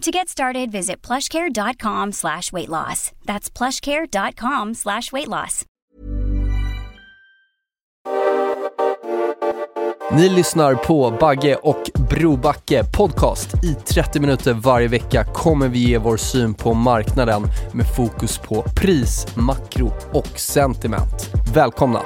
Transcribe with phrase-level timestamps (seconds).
[0.00, 3.12] To get started, visit plushcare.com slash weight loss.
[3.26, 5.64] That's plushcare.com slash weight loss.
[10.12, 13.64] Ni lyssnar på Bagge och Brobacke podcast.
[13.64, 18.64] I 30 minuter varje vecka kommer vi ge vår syn på marknaden med fokus på
[18.76, 21.30] pris, makro och sentiment.
[21.54, 22.00] Välkomna!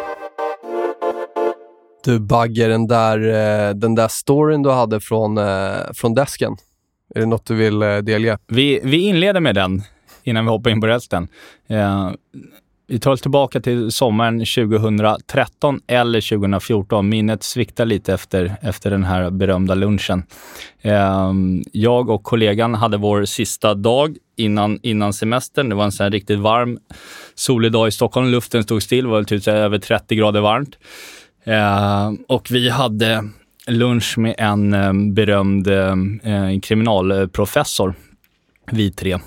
[2.05, 6.57] Du Bagge, den där, eh, den där storyn du hade från, eh, från desken.
[7.15, 8.39] Är det något du vill eh, delge?
[8.47, 9.83] Vi, vi inleder med den
[10.23, 11.29] innan vi hoppar in på resten.
[11.69, 12.11] Eh,
[12.87, 17.09] vi tar oss tillbaka till sommaren 2013 eller 2014.
[17.09, 20.23] Minnet sviktar lite efter, efter den här berömda lunchen.
[20.83, 21.33] Eh,
[21.73, 25.69] jag och kollegan hade vår sista dag innan, innan semestern.
[25.69, 26.79] Det var en sån här riktigt varm,
[27.35, 28.29] solig dag i Stockholm.
[28.29, 30.79] Luften stod still, det var typ över 30 grader varmt.
[31.45, 33.29] Eh, och vi hade
[33.67, 37.95] lunch med en eh, berömd eh, kriminalprofessor,
[38.71, 39.19] vi tre.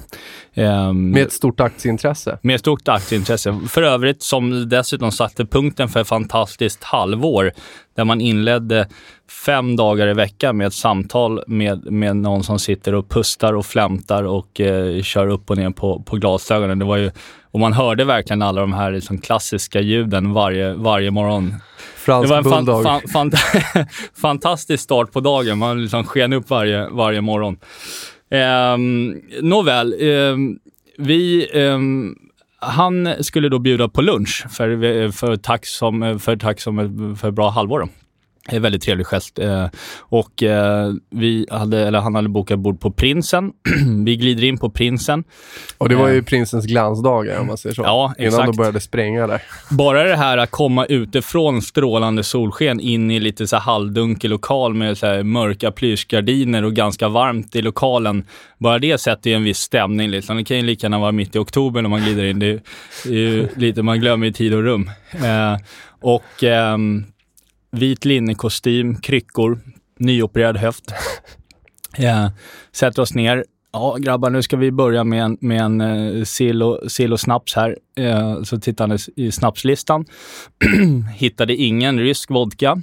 [0.55, 2.39] Um, med ett stort aktieintresse?
[2.41, 3.59] Med ett stort aktieintresse.
[3.69, 7.51] För övrigt som dessutom satte punkten för ett fantastiskt halvår
[7.95, 8.87] där man inledde
[9.45, 13.65] fem dagar i veckan med ett samtal med, med någon som sitter och pustar och
[13.65, 16.79] flämtar och eh, kör upp och ner på, på glasögonen.
[16.79, 17.11] Det var ju,
[17.51, 21.53] och man hörde verkligen alla de här liksom, klassiska ljuden varje, varje morgon.
[22.07, 23.85] Fransk det var en fan, fan, fan,
[24.21, 25.57] fantastisk start på dagen.
[25.57, 27.57] Man liksom sken upp varje, varje morgon.
[28.31, 30.59] Um, nåväl, um,
[30.97, 32.15] vi, um,
[32.59, 37.49] han skulle då bjuda på lunch för, för tack som, för, tack som för bra
[37.49, 37.79] halvår.
[37.79, 37.87] Då.
[38.47, 39.39] En väldigt trevlig gest.
[39.39, 39.67] Eh,
[39.99, 43.51] och eh, vi hade, eller han hade bokat bord på Prinsen.
[44.05, 45.23] vi glider in på Prinsen.
[45.77, 47.81] Och det var ju eh, prinsens glansdagar om man säger så.
[47.81, 48.33] Ja, exakt.
[48.33, 49.41] Innan de började spränga där.
[49.69, 54.97] Bara det här att komma utifrån strålande solsken in i lite så halvdunkel lokal med
[54.97, 58.25] så mörka plyschgardiner och ganska varmt i lokalen.
[58.57, 60.09] Bara det sätter ju en viss stämning.
[60.09, 60.37] Liksom.
[60.37, 62.39] Det kan ju lika gärna vara mitt i oktober när man glider in.
[62.39, 62.49] Det
[63.05, 64.89] är ju lite, man glömmer ju tid och rum.
[66.01, 67.05] Och ehm,
[67.77, 69.59] vit linnekostym, kryckor,
[69.99, 70.91] nyopererad höft.
[71.99, 72.31] Ja,
[72.71, 73.45] sätter oss ner.
[73.73, 77.19] Ja, grabbar, nu ska vi börja med en, med en uh, sill, och, sill och
[77.19, 77.77] snaps här.
[77.99, 80.05] Uh, så tittade han i snapslistan.
[81.15, 82.81] Hittade ingen rysk vodka.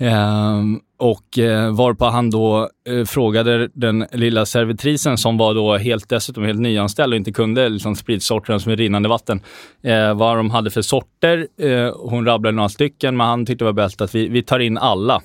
[0.00, 6.08] Uh, och eh, varpå han då eh, frågade den lilla servitrisen som var då helt,
[6.08, 9.40] dessutom helt nyanställd och inte kunde liksom, spritsorterna som är rinnande vatten,
[9.82, 11.46] eh, vad de hade för sorter.
[11.60, 14.58] Eh, hon rabblade några stycken, men han tyckte det var bäst att vi, vi tar
[14.58, 15.22] in alla.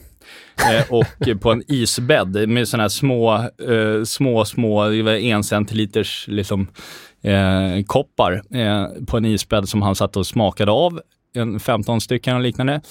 [0.71, 6.67] Eh, och på en isbädd med sådana här små, eh, små, små en centiliters liksom,
[7.21, 11.01] eh, koppar eh, på en isbädd som han satt och smakade av.
[11.35, 12.81] En 15 stycken och liknande.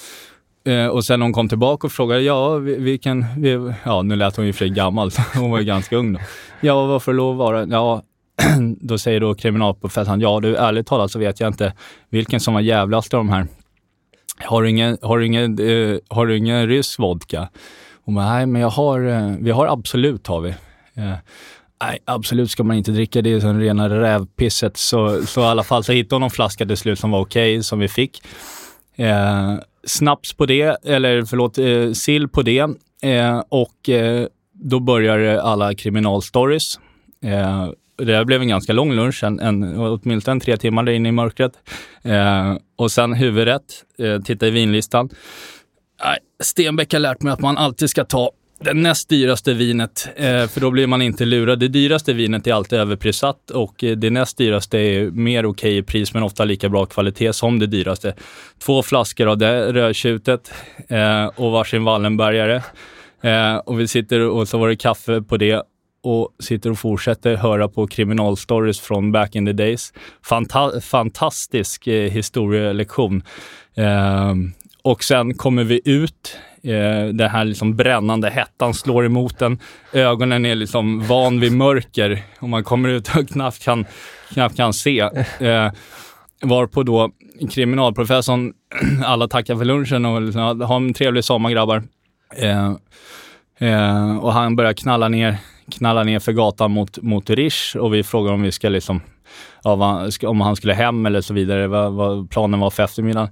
[0.65, 4.45] Eh, och sen hon kom tillbaka och frågade, ja, vilken, vi, ja nu lät hon
[4.45, 6.19] ju för gammal, hon var ju ganska ung då.
[6.61, 7.65] Ja, varför lov vara?
[7.65, 8.01] Ja,
[8.81, 11.73] då säger då kriminalprofessorn, ja du ärligt talat så vet jag inte
[12.09, 13.47] vilken som var jävligast av de här.
[14.45, 17.49] Har du ingen, har du ingen, eh, har du ingen rysk vodka?
[18.05, 20.49] Hon bara, nej men jag har, eh, vi har Absolut har vi.
[20.95, 21.13] Eh,
[21.83, 24.77] nej, Absolut ska man inte dricka, det är som rena rävpisset.
[24.77, 27.55] Så, så i alla fall så hittade hon någon flaska till slut som var okej,
[27.55, 28.21] okay, som vi fick.
[28.95, 32.69] Eh, snaps på det, eller förlåt, eh, sill på det.
[33.03, 36.79] Eh, och eh, då börjar alla kriminalstories.
[37.25, 41.11] Eh, det blev en ganska lång lunch, en, en, åtminstone tre timmar där inne i
[41.11, 41.51] mörkret.
[42.03, 45.09] Eh, och sen huvudrätt, eh, titta i vinlistan.
[46.43, 48.31] Stenbeck har lärt mig att man alltid ska ta
[48.63, 51.59] det näst dyraste vinet, eh, för då blir man inte lurad.
[51.59, 55.77] Det dyraste vinet är alltid överprissatt och eh, det näst dyraste är mer okej okay
[55.77, 58.15] i pris, men ofta lika bra kvalitet som det dyraste.
[58.59, 60.53] Två flaskor av det rödtjutet
[60.87, 62.61] eh, och varsin Wallenbergare.
[63.65, 65.63] Och vi sitter och så var det kaffe på det
[66.03, 69.93] och sitter och fortsätter höra på kriminalstories från back in the days.
[70.25, 73.23] Fanta fantastisk historielektion.
[74.81, 79.59] Och sen kommer vi ut eh, den här liksom brännande hettan slår emot en.
[79.93, 83.85] Ögonen är liksom van vid mörker och man kommer ut och knappt kan,
[84.33, 84.99] knappt kan se.
[85.39, 85.71] Eh,
[86.41, 87.11] varpå då
[87.51, 88.53] kriminalprofessorn,
[89.05, 91.83] alla tackar för lunchen och liksom, ha en trevlig sommar grabbar.
[92.35, 92.71] Eh,
[93.69, 95.37] eh, och han börjar knalla ner,
[95.71, 99.01] knalla ner för gatan mot, mot Rish och vi frågar om vi ska liksom,
[99.63, 103.29] ja, om han skulle hem eller så vidare, vad, vad planen var för eftermiddagen.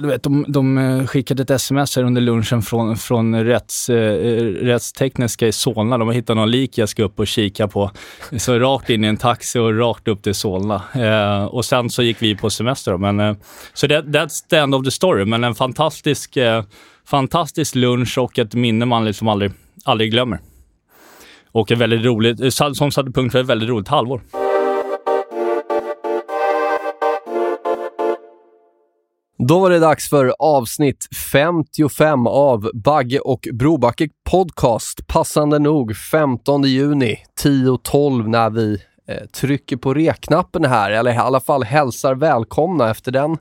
[0.00, 3.96] Du vet, de, de eh, skickade ett sms här under lunchen från, från rätts, eh,
[3.96, 5.98] eh, rättstekniska i Solna.
[5.98, 7.90] De har hittat någon lik jag ska upp och kika på.
[8.36, 10.82] Så rakt in i en taxi och rakt upp till Solna.
[10.94, 12.96] Eh, och sen så gick vi på semester.
[12.96, 13.36] Men, eh,
[13.74, 15.24] så that, that's the end of the story.
[15.24, 16.64] Men en fantastisk, eh,
[17.06, 19.52] fantastisk lunch och ett minne man liksom aldrig,
[19.84, 20.38] aldrig glömmer.
[21.52, 24.20] Och en väldigt roligt, eh, som satte punkt för ett väldigt roligt halvår.
[29.46, 35.06] Då var det dags för avsnitt 55 av Bagge och Brobacke Podcast.
[35.06, 41.40] Passande nog 15 juni 10.12 när vi eh, trycker på reknappen här, eller i alla
[41.40, 43.38] fall hälsar välkomna efter den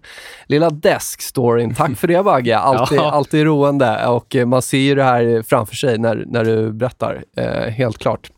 [0.47, 1.75] lilla desk-storyn.
[1.75, 3.11] Tack för det Bagge, alltid, ja.
[3.11, 7.23] alltid roande och eh, man ser ju det här framför sig när, när du berättar,
[7.37, 8.29] eh, helt klart.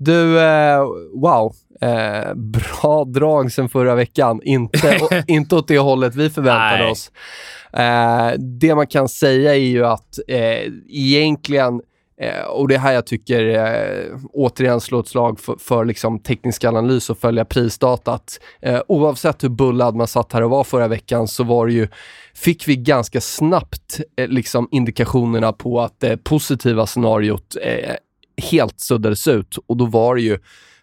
[0.00, 0.80] Du, eh,
[1.14, 4.40] wow, Eh, bra drag sen förra veckan.
[4.44, 6.90] Inte, inte åt det hållet vi förväntade Nej.
[6.90, 7.10] oss.
[7.72, 11.80] Eh, det man kan säga är ju att eh, egentligen
[12.22, 16.18] Eh, och det är här jag tycker, eh, återigen slå ett slag för, för liksom
[16.18, 18.40] teknisk analys och följa prisdatat.
[18.62, 21.88] Eh, oavsett hur bullad man satt här och var förra veckan så var det ju,
[22.34, 27.94] fick vi ganska snabbt eh, liksom indikationerna på att det positiva scenariot eh,
[28.40, 30.38] helt suddades ut och då var det ju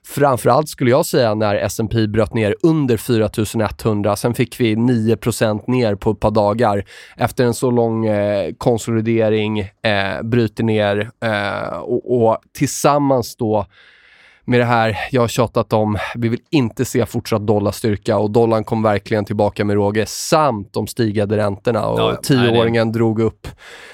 [0.08, 4.16] Framförallt skulle jag säga när S&P bröt ner under 4100.
[4.16, 6.86] Sen fick vi 9% ner på ett par dagar.
[7.18, 13.66] Efter en så lång eh, konsolidering, eh, bryter ner eh, och, och tillsammans då
[14.48, 18.64] med det här jag har tjatat om, vi vill inte se fortsatt dollarstyrka och dollarn
[18.64, 23.48] kom verkligen tillbaka med råge samt de stigande räntorna och ja, tioåringen drog upp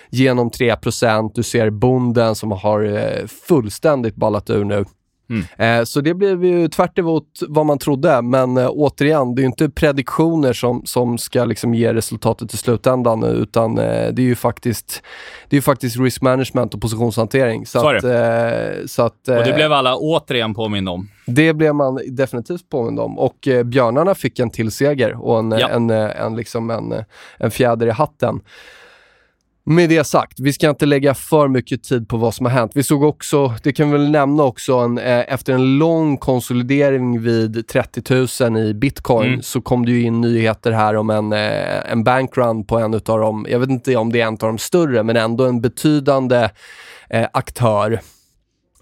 [0.09, 4.85] genom 3% Du ser bonden som har eh, fullständigt ballat ur nu.
[5.29, 5.79] Mm.
[5.79, 6.99] Eh, så det blev ju tvärt
[7.47, 11.93] vad man trodde, men eh, återigen, det är inte prediktioner som, som ska liksom ge
[11.93, 15.03] resultatet i slutändan, utan eh, det är ju faktiskt,
[15.49, 17.65] det är faktiskt risk management och positionshantering.
[17.65, 21.09] Så, så att, eh, så att, och det blev alla återigen påminna om.
[21.25, 25.69] Det blev man definitivt påmind om och björnarna fick en till seger och en, ja.
[25.69, 26.93] en, en, liksom en,
[27.37, 28.41] en fjäder i hatten.
[29.65, 32.71] Med det sagt, vi ska inte lägga för mycket tid på vad som har hänt.
[32.75, 37.21] Vi såg också, det kan vi väl nämna också, en, eh, efter en lång konsolidering
[37.21, 39.41] vid 30 000 i bitcoin mm.
[39.41, 43.01] så kom det ju in nyheter här om en, eh, en bankrun på en av
[43.01, 46.49] de, jag vet inte om det är en av de större, men ändå en betydande
[47.09, 47.99] eh, aktör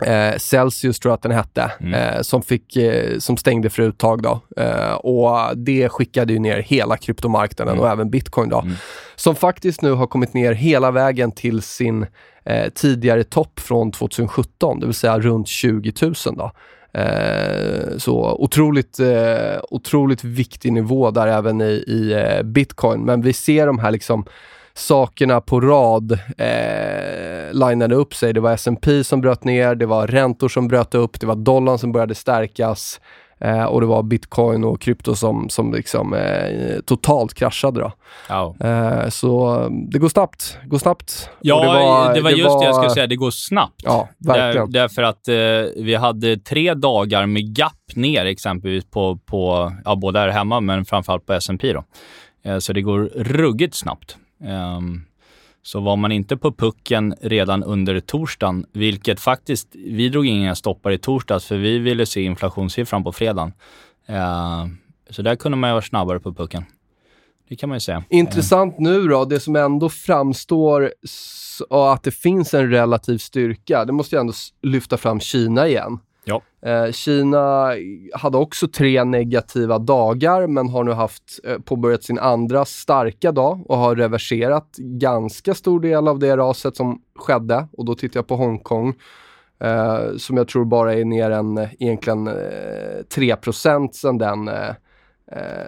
[0.02, 1.94] Eh, Celsius tror jag att den hette, mm.
[1.94, 4.22] eh, som, fick, eh, som stängde för uttag.
[4.22, 4.42] Då.
[4.58, 7.84] Eh, och det skickade ju ner hela kryptomarknaden mm.
[7.84, 8.50] och även bitcoin.
[8.50, 8.74] Då, mm.
[9.16, 12.06] Som faktiskt nu har kommit ner hela vägen till sin
[12.46, 16.14] eh, tidigare topp från 2017, det vill säga runt 20 000.
[16.26, 16.52] Då.
[17.00, 19.00] Eh, så otroligt,
[19.70, 23.02] otroligt viktig nivå där även i, i bitcoin.
[23.02, 24.26] Men vi ser de här liksom
[24.82, 28.34] sakerna på rad eh, linade upp sig.
[28.34, 31.78] Det var S&P som bröt ner, det var räntor som bröt upp, det var dollarn
[31.78, 33.02] som började stärkas
[33.40, 37.92] eh, och det var bitcoin och krypto som, som liksom eh, totalt kraschade.
[38.30, 38.68] Oh.
[38.68, 40.58] Eh, så det går snabbt.
[40.66, 41.30] Går snabbt.
[41.42, 42.60] Ja, det var, det var, just var...
[42.60, 43.08] det jag skulle säga.
[43.08, 43.82] Det går snabbt.
[43.84, 44.10] Ja.
[44.18, 49.96] Där, därför att eh, vi hade tre dagar med gap ner exempelvis på, på ja,
[49.96, 51.84] både här hemma men framförallt på S&P då.
[52.44, 54.18] Eh, så det går ruggigt snabbt.
[54.42, 55.06] Um,
[55.64, 60.92] så var man inte på pucken redan under torsdagen, vilket faktiskt, vi drog inga stoppar
[60.92, 63.54] i torsdags för vi ville se inflationssiffran på fredagen.
[64.10, 64.68] Uh,
[65.10, 66.66] så där kunde man ju vara snabbare på pucken.
[67.50, 67.98] Det kan man ju säga.
[67.98, 68.04] Ehm.
[68.10, 70.94] Intressant nu då, det som ändå framstår
[71.70, 76.00] att det finns en relativ styrka, det måste jag ändå lyfta fram Kina igen.
[76.24, 76.42] Ja.
[76.66, 77.74] Eh, Kina
[78.14, 83.60] hade också tre negativa dagar, men har nu haft eh, påbörjat sin andra starka dag
[83.66, 87.68] och har reverserat ganska stor del av det raset som skedde.
[87.72, 88.94] Och då tittar jag på Hongkong,
[89.60, 94.76] eh, som jag tror bara är ner en eh, egentligen eh, 3 sen den eh,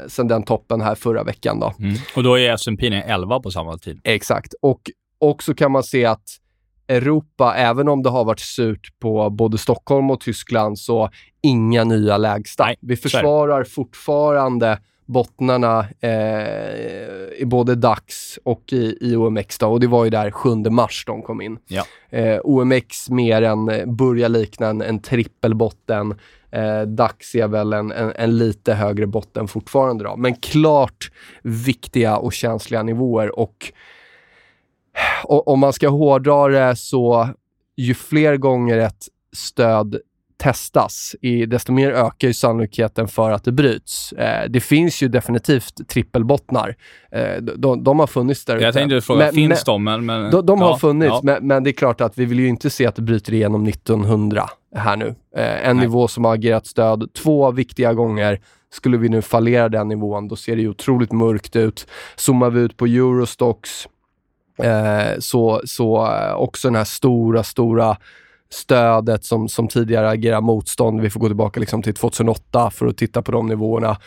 [0.08, 1.60] sen den toppen här förra veckan.
[1.60, 1.74] Då.
[1.80, 1.96] Mm.
[2.16, 4.02] Och då är S&P 11 på samma tid.
[4.04, 4.54] Exakt.
[4.62, 4.82] Och
[5.18, 6.40] också kan man se att
[6.88, 11.10] Europa, även om det har varit surt på både Stockholm och Tyskland, så
[11.42, 12.66] inga nya lägsta.
[12.66, 16.10] Nej, Vi försvarar fortfarande bottnarna eh,
[17.38, 19.58] i både DAX och i, i OMX.
[19.58, 21.58] Då, och det var ju där 7 mars de kom in.
[21.68, 21.84] Ja.
[22.10, 26.16] Eh, OMX mer än, eh, börjar likna en, en trippelbotten.
[26.52, 30.04] Eh, DAX är väl en, en, en, lite högre botten fortfarande.
[30.04, 30.16] Då.
[30.16, 31.12] Men klart
[31.44, 33.40] viktiga och känsliga nivåer.
[33.40, 33.74] Och, och
[35.24, 37.30] om man ska hårdra det så,
[37.78, 40.00] ju fler gånger ett stöd
[40.44, 44.14] testas, i, desto mer ökar ju sannolikheten för att det bryts.
[44.14, 46.76] Eh, det finns ju definitivt trippelbottnar.
[47.12, 49.84] Eh, de, de, har funnits där Jag tänkte fråga, men, finns de?
[49.84, 51.20] Men, men, de, de ja, har funnits, ja.
[51.24, 53.68] men, men, det är klart att vi vill ju inte se att det bryter igenom
[53.68, 55.16] 1900 här nu.
[55.36, 55.86] Eh, en Nej.
[55.86, 58.40] nivå som har agerat stöd två viktiga gånger.
[58.74, 61.88] Skulle vi nu fallera den nivån, då ser det ju otroligt mörkt ut.
[62.16, 63.88] Zoomar vi ut på Eurostox,
[64.58, 67.98] eh, så, så eh, också den här stora, stora
[68.50, 71.02] stödet som, som tidigare agerar motstånd.
[71.02, 73.98] Vi får gå tillbaka liksom till 2008 för att titta på de nivåerna.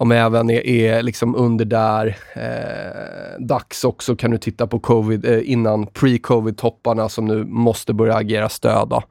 [0.00, 2.16] Om även är, är liksom under där.
[2.34, 8.14] Eh, DAX också kan du titta på covid, eh, innan pre-covid-topparna som nu måste börja
[8.14, 8.88] agera stöd.
[8.88, 9.02] Då.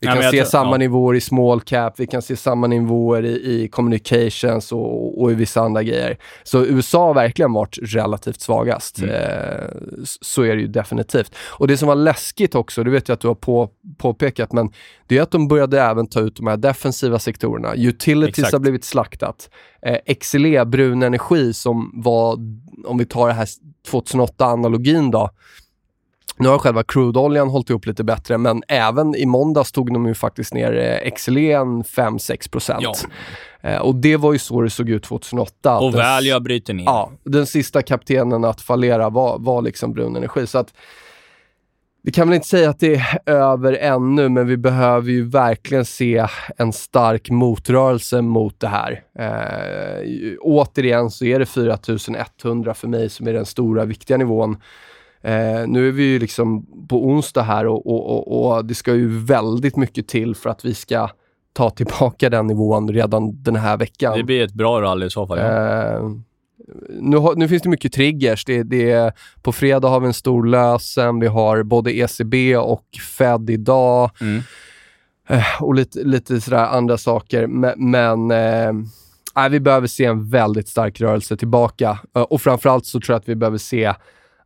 [0.00, 0.76] Vi kan se tror, samma ja.
[0.76, 5.34] nivåer i small cap, vi kan se samma nivåer i, i communications och, och, i
[5.34, 6.18] vissa andra grejer.
[6.42, 8.98] Så USA har verkligen varit relativt svagast.
[8.98, 9.10] Mm.
[9.10, 9.64] Eh,
[10.04, 11.34] så är det ju definitivt.
[11.38, 14.72] Och det som var läskigt också, det vet jag att du har på, påpekat, men
[15.06, 17.74] det är att de började även ta ut de här defensiva sektorerna.
[17.74, 18.52] Utilities Exakt.
[18.52, 19.50] har blivit slaktat.
[19.82, 22.32] Eh, XLE, brun energi, som var,
[22.84, 23.48] om vi tar det här
[23.90, 25.30] 2008-analogin då,
[26.38, 30.14] nu har själva crudeoljan hållit ihop lite bättre, men även i måndags tog de ju
[30.14, 32.94] faktiskt ner eh, XLE'n 5-6 ja.
[33.70, 35.78] eh, Och det var ju så det såg ut 2008.
[35.78, 36.84] Och Valia bryter ner.
[36.84, 40.46] Ja, den sista kaptenen att fallera var, var liksom brun energi.
[40.46, 40.74] Så att,
[42.06, 45.84] vi kan väl inte säga att det är över ännu, men vi behöver ju verkligen
[45.84, 49.02] se en stark motrörelse mot det här.
[49.18, 54.56] Eh, återigen så är det 4100 för mig som är den stora viktiga nivån.
[55.22, 58.94] Eh, nu är vi ju liksom på onsdag här och, och, och, och, det ska
[58.94, 61.08] ju väldigt mycket till för att vi ska
[61.52, 64.16] ta tillbaka den nivån redan den här veckan.
[64.18, 65.38] Det blir ett bra rally i så fall.
[65.38, 65.44] Ja.
[65.44, 66.10] Eh,
[66.88, 68.44] nu, har, nu, finns det mycket triggers.
[68.44, 71.20] Det, det, på fredag har vi en stor lösen.
[71.20, 72.84] Vi har både ECB och
[73.18, 74.10] Fed idag.
[74.20, 74.42] Mm.
[75.28, 77.46] Eh, och lite, lite sådär andra saker.
[77.46, 81.98] Men, men eh, vi behöver se en väldigt stark rörelse tillbaka.
[82.16, 83.94] Eh, och framförallt så tror jag att vi behöver se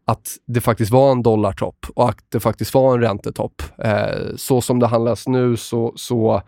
[0.04, 3.62] att det faktiskt var en dollartopp och att det faktiskt var en räntetopp.
[3.78, 6.42] Eh, så som det handlas nu så, så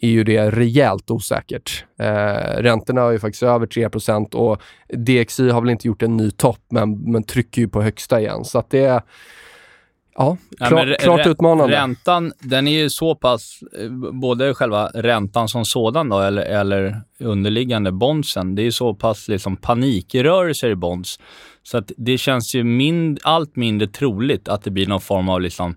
[0.00, 1.84] är ju det rejält osäkert.
[1.98, 6.30] Eh, räntorna är ju faktiskt över 3% och DXY har väl inte gjort en ny
[6.30, 8.44] topp, men, men trycker ju på högsta igen.
[8.44, 9.02] Så att det är
[10.16, 10.36] Ja,
[10.68, 11.76] klar, ja klart utmanande.
[11.76, 17.00] Räntan, den är ju så pass, eh, både själva räntan som sådan då, eller, eller
[17.20, 21.18] underliggande bondsen, det är så pass liksom panikrörelser i bonds.
[21.62, 25.40] Så att det känns ju mind, allt mindre troligt att det blir någon form av
[25.40, 25.76] liksom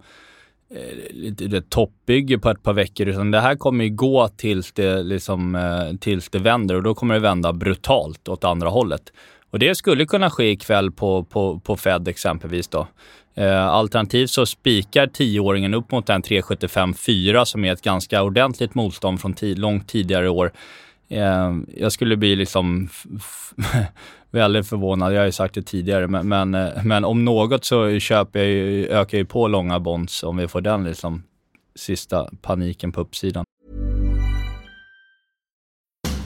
[0.72, 5.56] eh, toppbygge på ett par veckor, utan det här kommer ju gå tills det, liksom,
[5.56, 9.14] eh, tills det vänder och då kommer det vända brutalt åt andra hållet.
[9.50, 12.88] Och det skulle kunna ske ikväll på, på, på Fed exempelvis då.
[13.36, 19.22] Eh, alternativt så spikar tioåringen upp mot den 375-4 som är ett ganska ordentligt motstånd
[19.22, 20.52] från långt tidigare år.
[21.10, 22.90] Eh, jag skulle bli liksom
[24.32, 28.00] väldigt förvånad, jag har ju sagt det tidigare, men, men, eh, men om något så
[28.00, 31.24] köper jag ju, ökar jag på långa bonds om vi får den liksom
[31.76, 33.46] sista paniken på uppsidan.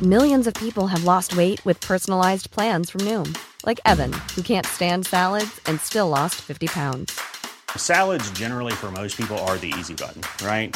[0.02, 3.36] Millions of people have lost weight with personalized plans from Noom.
[3.68, 7.20] Like Evan, who can't stand salads and still lost 50 pounds.
[7.78, 10.76] Salads generally for most people are the easy button, right?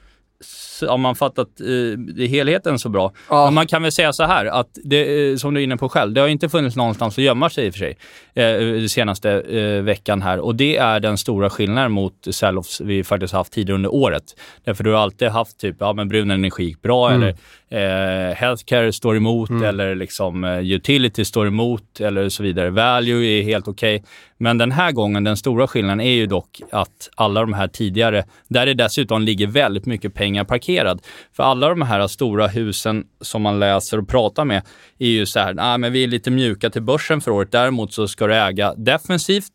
[0.81, 3.11] har man fattat eh, helheten så bra.
[3.29, 3.45] Ja.
[3.45, 5.89] Men man kan väl säga så här, att det, eh, som du är inne på
[5.89, 7.97] själv, det har inte funnits någonstans att gömma sig i och för sig
[8.33, 10.39] eh, den senaste eh, veckan här.
[10.39, 14.23] Och det är den stora skillnaden mot sell-offs vi faktiskt haft tidigare under året.
[14.63, 17.21] Därför du har alltid haft typ, ja men brun energi gick bra Mm.
[17.21, 17.35] eller
[18.29, 22.69] eh, healthcare står emot eller liksom eh, utility står emot eller så vidare.
[22.69, 24.03] Value är helt okej.
[24.37, 28.23] Men den här gången, den stora skillnaden är ju dock att alla de här tidigare,
[28.47, 31.01] där det dessutom ligger väldigt mycket pengar parkerad.
[31.33, 34.61] För alla de här stora husen som man läser och pratar med
[34.99, 37.51] är ju så här, nej men vi är lite mjuka till börsen för året.
[37.51, 39.51] Däremot så ska du äga defensivt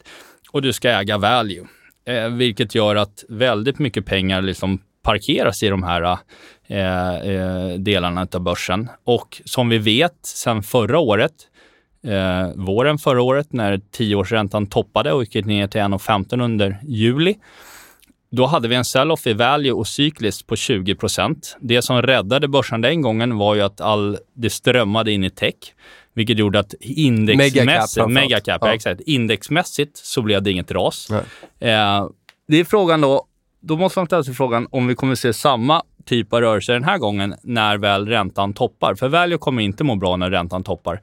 [0.53, 1.65] och du ska äga value.
[2.07, 6.19] Eh, vilket gör att väldigt mycket pengar liksom parkeras i de här
[6.69, 8.89] eh, eh delarna av börsen.
[9.05, 11.33] Och som vi vet sedan förra året,
[12.05, 17.35] eh, våren förra året när tioårsräntan toppade och gick ner till 1,15 under juli.
[18.31, 22.81] Då hade vi en sell-off i value och cykliskt på 20% Det som räddade börsen
[22.81, 25.55] den gången var ju att all, det strömmade in i tech,
[26.15, 28.75] vilket gjorde att indexmässigt, Megacap megacap, ja.
[28.75, 31.11] Exakt, indexmässigt så blev det inget ras.
[31.61, 32.09] Eh,
[32.49, 33.27] det är frågan då,
[33.61, 36.85] då måste man ställa sig frågan om vi kommer se samma typ av rörelse den
[36.85, 38.95] här gången när väl räntan toppar.
[38.95, 41.01] För value kommer inte må bra när räntan toppar.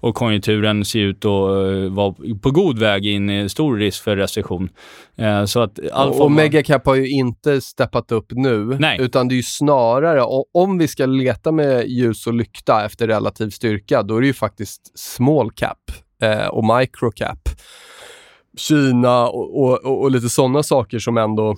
[0.00, 4.16] Och konjunkturen ser ut att eh, vara på god väg in i stor risk för
[4.16, 4.68] recession.
[5.16, 9.00] Eh, så att all och, och Megacap har ju inte steppat upp nu, Nej.
[9.00, 10.22] utan det är ju snarare,
[10.54, 14.32] om vi ska leta med ljus och lykta efter relativ styrka, då är det ju
[14.32, 15.78] faktiskt small cap
[16.22, 17.48] eh, och micro cap.
[18.56, 21.56] Kina och, och, och lite sådana saker som ändå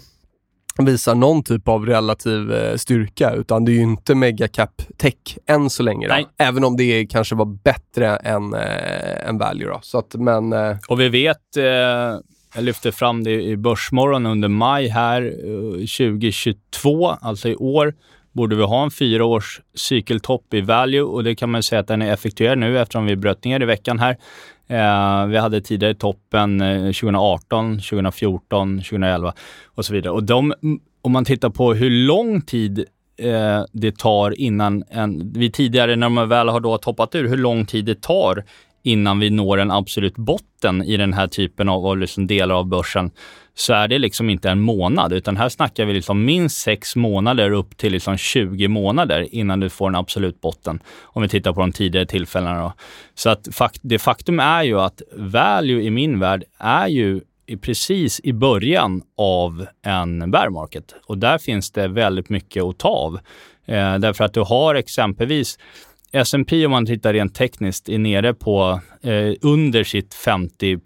[0.78, 5.70] visar någon typ av relativ eh, styrka, utan det är ju inte megacap tech än
[5.70, 6.08] så länge.
[6.08, 6.14] Då.
[6.38, 9.68] Även om det kanske var bättre än, eh, än value.
[9.68, 9.78] Då.
[9.82, 11.64] Så att, men, eh, Och vi vet, eh,
[12.54, 17.94] jag lyfte fram det i Börsmorgon under maj här, eh, 2022, alltså i år,
[18.32, 21.88] borde vi ha en fyra års cykeltopp i value och det kan man säga att
[21.88, 24.16] den är effektuerad nu eftersom vi bröt ner i veckan här.
[24.68, 29.34] Eh, vi hade tidigare toppen 2018, 2014, 2011
[29.64, 30.12] och så vidare.
[30.12, 30.54] Och de,
[31.02, 32.84] om man tittar på hur lång tid
[33.18, 37.36] eh, det tar innan en, vi tidigare när man väl har då toppat ur, hur
[37.36, 38.44] lång tid det tar
[38.82, 42.66] innan vi når en absolut botten i den här typen av, av liksom delar av
[42.66, 43.10] börsen,
[43.54, 47.50] så är det liksom inte en månad, utan här snackar vi liksom minst sex månader
[47.50, 51.60] upp till liksom 20 månader innan du får en absolut botten, om vi tittar på
[51.60, 52.62] de tidigare tillfällena.
[52.62, 52.72] Då.
[53.14, 57.20] Så att fakt det faktum är ju att value i min värld är ju
[57.60, 62.88] precis i början av en bear market och där finns det väldigt mycket att ta
[62.88, 63.18] av.
[63.66, 65.58] Eh, därför att du har exempelvis
[66.12, 70.78] S&P om man tittar rent tekniskt är nere på eh, under sitt 50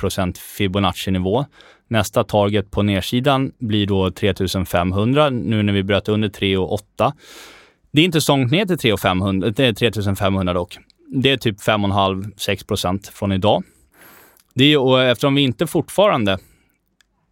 [0.58, 1.44] Fibonacci-nivå.
[1.88, 7.14] Nästa target på nedsidan blir då 3500 nu när vi bröt under 3 och 8.
[7.92, 10.78] Det är inte så långt ner till 3 500, det är 3500 dock.
[11.08, 13.62] Det är typ 5,5-6% från idag.
[14.54, 16.38] Det är, och eftersom vi inte fortfarande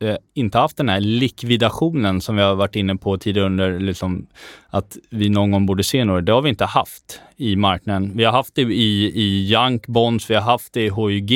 [0.05, 4.27] eh, inte haft den här likvidationen som vi har varit inne på tidigare under, liksom,
[4.71, 6.21] att vi någon gång borde se några.
[6.21, 8.13] Det har vi inte haft i marknaden.
[8.15, 11.31] Vi har haft det i, i Junk Bonds, vi har haft det i HYG,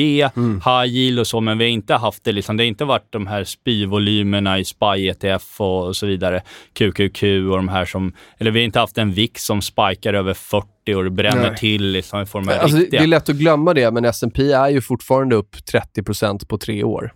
[0.65, 3.07] High Yield och så, men vi har inte haft det, liksom, det har inte varit
[3.09, 6.41] de här spyvolymerna i SPY ETF och, och så vidare,
[6.73, 10.33] QQQ och de här som, eller vi har inte haft en VIX som spikar över
[10.33, 11.57] 40 och det bränner Nej.
[11.57, 12.99] till liksom, i form av alltså, det, riktiga.
[12.99, 15.55] det är lätt att glömma det, men S&P är ju fortfarande upp
[15.95, 17.13] 30% på tre år.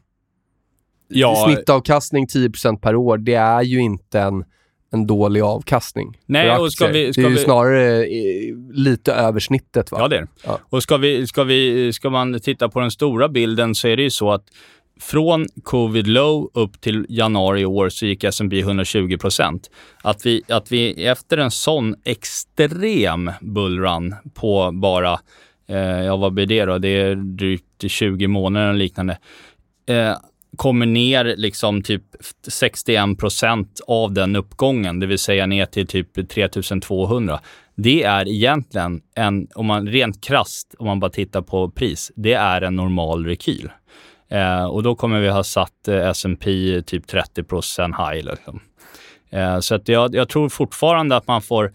[1.13, 4.43] Ja, Snittavkastning 10% per år, det är ju inte en,
[4.93, 6.17] en dålig avkastning.
[6.25, 9.91] Nej, och ska vi- ska det är ju vi- snarare eh, lite över snittet.
[9.91, 9.97] Va?
[10.01, 10.27] Ja, det är.
[10.45, 10.59] Ja.
[10.69, 14.03] Och ska, vi, ska, vi, ska man titta på den stora bilden så är det
[14.03, 14.43] ju så att
[15.01, 19.17] från covid low upp till januari i år så gick S&P 120
[20.01, 25.19] Att vi, att vi efter en sån extrem bullrun på bara,
[25.69, 26.77] eh, ja vad blir det då?
[26.77, 29.17] Det är drygt 20 månader eller liknande.
[29.89, 30.13] Eh,
[30.57, 32.03] kommer ner liksom typ
[32.47, 37.39] 61% av den uppgången, det vill säga ner till typ 3200.
[37.75, 42.33] Det är egentligen en, om man rent krast, om man bara tittar på pris, det
[42.33, 43.69] är en normal rekyl.
[44.29, 47.43] Eh, och då kommer vi ha satt eh, S&P typ 30
[47.97, 48.25] high.
[48.25, 48.59] Liksom.
[49.29, 51.73] Eh, så att jag, jag tror fortfarande att man får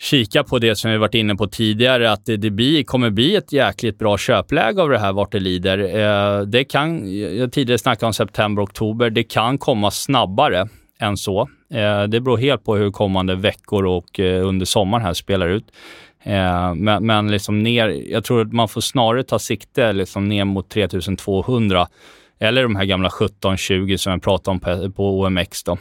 [0.00, 3.36] kika på det som vi varit inne på tidigare, att det, det blir, kommer bli
[3.36, 5.78] ett jäkligt bra köpläge av det här vart det lider.
[5.78, 10.68] Eh, det kan, jag tidigare snackade om september, oktober, det kan komma snabbare
[11.00, 11.48] än så.
[11.70, 15.72] Eh, det beror helt på hur kommande veckor och eh, under sommaren här spelar ut.
[16.22, 20.44] Eh, men men liksom ner, jag tror att man får snarare ta sikte liksom ner
[20.44, 21.88] mot 3200
[22.38, 25.62] eller de här gamla 1720 som jag pratade om på, på OMX.
[25.62, 25.78] Då.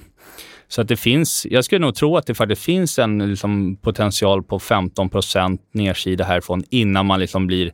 [0.68, 4.44] Så att det finns, jag skulle nog tro att det faktiskt finns en liksom, potential
[4.44, 7.72] på 15% nedsida härifrån innan man liksom blir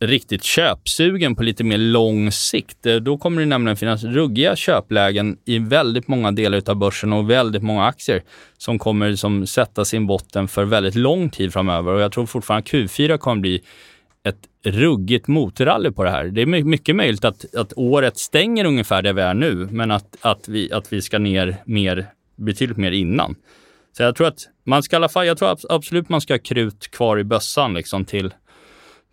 [0.00, 2.86] riktigt köpsugen på lite mer lång sikt.
[2.86, 7.30] Eh, då kommer det nämligen finnas ruggiga köplägen i väldigt många delar av börsen och
[7.30, 8.22] väldigt många aktier
[8.58, 11.92] som kommer liksom sätta sin botten för väldigt lång tid framöver.
[11.92, 13.62] Och jag tror fortfarande att Q4 kommer bli
[14.26, 16.24] ett ruggigt motrally på det här.
[16.24, 20.16] Det är mycket möjligt att, att året stänger ungefär där vi är nu, men att,
[20.20, 23.34] att, vi, att vi ska ner mer, betydligt mer innan.
[23.96, 26.38] Så jag tror att man ska i alla fall, jag tror absolut man ska ha
[26.38, 28.32] krut kvar i bössan liksom till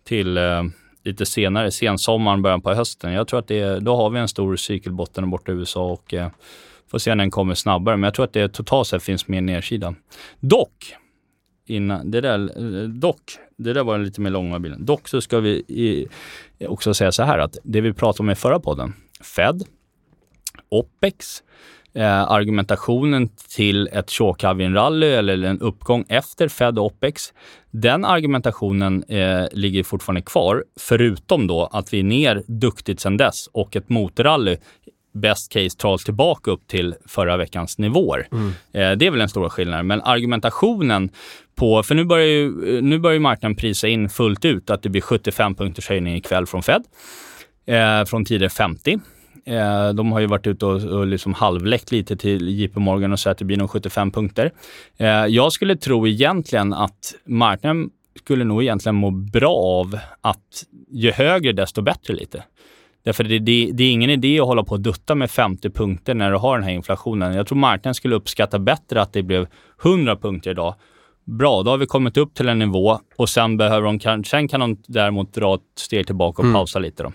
[0.04, 0.62] till eh,
[1.04, 3.12] lite senare, sensommaren, början på hösten.
[3.12, 6.28] Jag tror att det, då har vi en stor cykelbotten borta i USA och eh,
[6.90, 7.96] får se när den kommer snabbare.
[7.96, 9.94] Men jag tror att det totalt sett finns mer nedsida.
[10.40, 10.96] Dock,
[11.66, 13.22] innan, det där, eh, dock,
[13.56, 14.84] det där var lite mer långa bilden.
[14.84, 16.06] Dock så ska vi i,
[16.66, 18.92] också säga så här att det vi pratade om i förra podden,
[19.36, 19.62] Fed,
[20.68, 21.42] OPEX,
[21.94, 27.32] eh, argumentationen till ett Shawkavin-rally eller en uppgång efter Fed och OPEX,
[27.70, 33.46] den argumentationen eh, ligger fortfarande kvar, förutom då att vi är ner duktigt sedan dess
[33.52, 34.56] och ett motorrally
[35.14, 38.28] best case tas tillbaka upp till förra veckans nivåer.
[38.32, 38.48] Mm.
[38.48, 39.86] Eh, det är väl den stora skillnaden.
[39.86, 41.10] Men argumentationen
[41.54, 45.00] på, för nu börjar ju, nu börjar marknaden prisa in fullt ut att det blir
[45.00, 46.82] 75 punkters höjning ikväll från Fed.
[47.66, 49.00] Eh, från tidigare 50.
[49.46, 53.20] Eh, de har ju varit ute och, och liksom halvläckt lite till JP Morgan och
[53.20, 54.52] sagt att det blir nog 75 punkter.
[54.96, 61.12] Eh, jag skulle tro egentligen att marknaden skulle nog egentligen må bra av att ju
[61.12, 62.44] högre desto bättre lite.
[63.04, 66.14] Därför det, det, det, är ingen idé att hålla på och dutta med 50 punkter
[66.14, 67.34] när du har den här inflationen.
[67.34, 69.46] Jag tror marknaden skulle uppskatta bättre att det blev
[69.84, 70.74] 100 punkter idag.
[71.24, 74.60] Bra, då har vi kommit upp till en nivå och sen, behöver de, sen kan
[74.60, 76.54] de däremot dra ett steg tillbaka och mm.
[76.54, 77.02] pausa lite.
[77.02, 77.12] Då.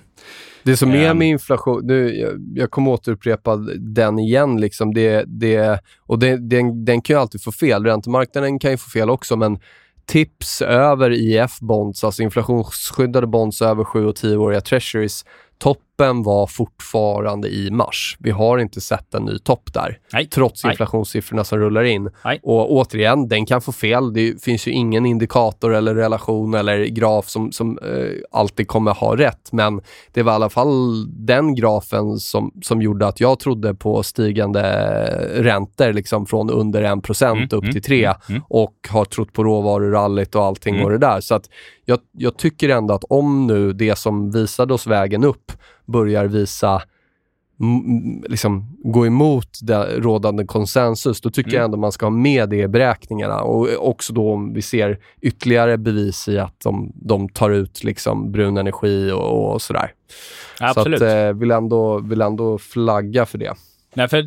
[0.63, 5.79] Det som är med inflation, nu, jag, jag kommer återupprepa den igen, liksom det, det,
[5.99, 7.85] och det, den, den kan ju alltid få fel.
[7.85, 9.59] Räntemarknaden kan ju få fel också, men
[10.05, 15.25] tips över IF-bonds, alltså inflationsskyddade bonds över 7 och 10-åriga treasuries,
[15.59, 18.17] topp toppen var fortfarande i mars.
[18.19, 20.29] Vi har inte sett en ny topp där, Nej.
[20.29, 20.71] trots Nej.
[20.71, 22.09] inflationssiffrorna som rullar in.
[22.25, 22.39] Nej.
[22.43, 24.13] Och återigen, den kan få fel.
[24.13, 29.15] Det finns ju ingen indikator eller relation eller graf som, som eh, alltid kommer ha
[29.15, 29.51] rätt.
[29.51, 29.81] Men
[30.13, 34.61] det var i alla fall den grafen som, som gjorde att jag trodde på stigande
[35.43, 39.33] räntor liksom från under 1 mm, upp mm, till 3 mm, mm, och har trott
[39.33, 40.85] på råvarurallyt och allting mm.
[40.85, 41.21] och det där.
[41.21, 41.49] Så att
[41.85, 45.51] jag, jag tycker ändå att om nu det som visade oss vägen upp
[45.91, 46.81] börjar visa
[48.29, 51.57] liksom gå emot det rådande konsensus, då tycker mm.
[51.57, 53.41] jag ändå man ska ha med det i beräkningarna.
[53.41, 58.31] Och också då om vi ser ytterligare bevis i att de, de tar ut liksom
[58.31, 59.91] brun energi och, och sådär.
[60.59, 60.99] Absolut.
[60.99, 63.53] Så att, eh, vill, ändå, vill ändå flagga för det.
[63.93, 64.25] Nej, för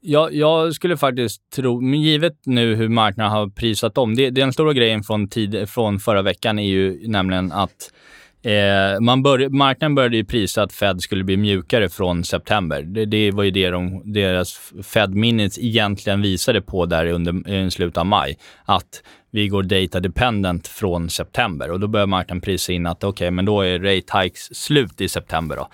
[0.00, 4.52] jag, jag, skulle faktiskt tro, men givet nu hur marknaden har prisat om, det, den
[4.52, 7.92] stora grejen från, tid, från förra veckan är ju nämligen att
[8.42, 12.82] Eh, man bör, marknaden började ju prisa att Fed skulle bli mjukare från september.
[12.82, 17.70] Det, det var ju det de, deras Fed Minutes egentligen visade på där under i
[17.70, 18.38] slutet av maj.
[18.64, 23.08] Att vi går data dependent från september och då börjar marknaden prisa in att okej,
[23.08, 25.56] okay, men då är rate hikes slut i september.
[25.56, 25.68] Då.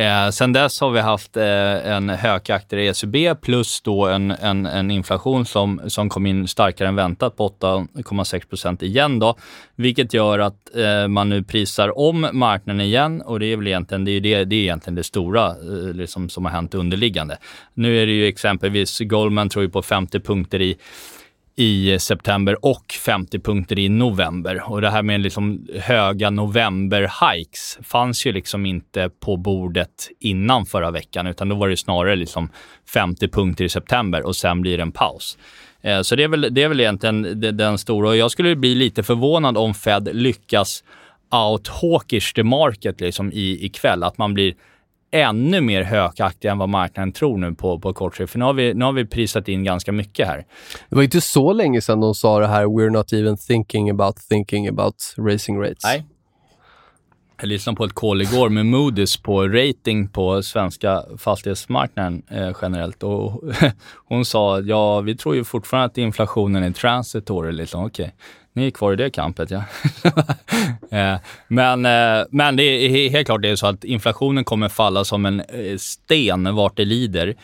[0.00, 1.44] Eh, sen dess har vi haft eh,
[1.92, 6.96] en högaktig ECB plus då en, en, en, inflation som, som kom in starkare än
[6.96, 9.36] väntat på 8,6 procent igen då,
[9.76, 14.04] vilket gör att eh, man nu prisar om marknaden igen och det är väl egentligen
[14.04, 17.38] det, är det, det, är egentligen det stora eh, liksom, som har hänt underliggande.
[17.74, 20.76] Nu är det ju exempelvis Goldman tror ju på 50 punkter i
[21.60, 24.62] i september och 50 punkter i november.
[24.70, 30.90] Och det här med liksom höga november-hikes fanns ju liksom inte på bordet innan förra
[30.90, 32.50] veckan, utan då var det snarare liksom
[32.94, 35.38] 50 punkter i september och sen blir det en paus.
[35.82, 38.08] Eh, så det är väl, det är väl egentligen den stora.
[38.08, 40.84] Och jag skulle bli lite förvånad om Fed lyckas
[41.30, 44.02] out hawkish the market liksom i, ikväll.
[44.02, 44.54] Att man blir
[45.10, 48.30] ännu mer hökaktiga än vad marknaden tror nu på, på kort sikt.
[48.30, 50.44] För nu har, vi, nu har vi prisat in ganska mycket här.
[50.88, 54.16] Det var inte så länge sedan de sa det här “We're not even thinking about
[54.16, 55.84] thinking about raising rates”.
[55.84, 56.04] Nej.
[57.40, 63.02] Jag lyssnade på ett call igår med Moody's på rating på svenska fastighetsmarknaden eh, generellt.
[63.02, 63.42] Och
[64.08, 67.52] hon sa ja, vi tror ju fortfarande att inflationen är transitory.
[67.52, 67.84] Liksom.
[67.84, 68.10] Okay.
[68.52, 69.62] Ni är kvar i det kampet, ja.
[70.92, 71.16] Eh,
[71.48, 75.26] men, eh, men det är helt klart det är så att inflationen kommer falla som
[75.26, 77.34] en eh, sten vart det lider.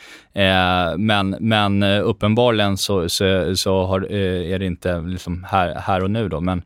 [0.97, 6.29] Men, men uppenbarligen så, så, så har, är det inte liksom här, här och nu.
[6.29, 6.40] Då.
[6.40, 6.62] Men,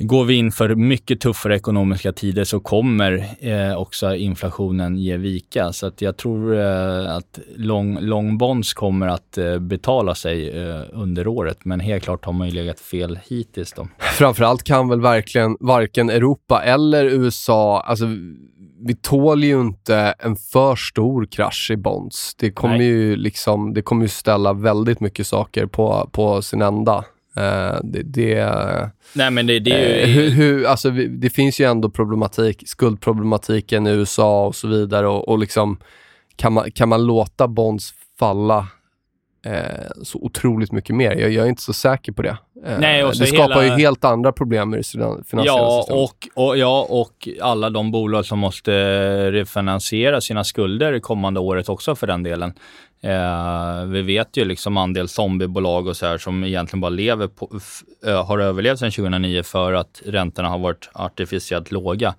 [0.00, 5.72] Går vi in för mycket tuffare ekonomiska tider så kommer eh, också inflationen ge vika.
[5.72, 10.82] Så att jag tror eh, att long, long bonds kommer att eh, betala sig eh,
[10.92, 11.64] under året.
[11.64, 13.72] Men helt klart har man ju legat fel hittills.
[13.72, 13.88] Då.
[13.98, 18.06] Framförallt kan väl verkligen varken Europa eller USA, alltså
[18.80, 22.34] vi tål ju inte en för stor krasch i bonds.
[22.34, 27.04] Det kommer, ju, liksom, det kommer ju ställa väldigt mycket saker på, på sin ända.
[27.38, 30.12] Uh, det, det, Nej, men det, det är ju...
[30.12, 35.08] Hur, hur, alltså, vi, det finns ju ändå problematik, skuldproblematiken i USA och så vidare.
[35.08, 35.78] Och, och liksom,
[36.36, 38.66] kan, man, kan man låta bonds falla
[39.46, 41.16] eh, så otroligt mycket mer.
[41.16, 42.38] Jag, jag, är inte så säker på det.
[42.66, 43.64] Eh, Nej, det skapar hela...
[43.64, 46.10] ju helt andra problem i det finansiella ja, systemet.
[46.34, 48.72] Och, och, ja, och alla de bolag som måste
[49.32, 52.52] refinansiera sina skulder kommande året också för den delen.
[53.00, 57.60] Eh, vi vet ju liksom andel zombiebolag och så här som egentligen bara lever på,
[58.26, 62.14] har överlevt sedan 2009 för att räntorna har varit artificiellt låga.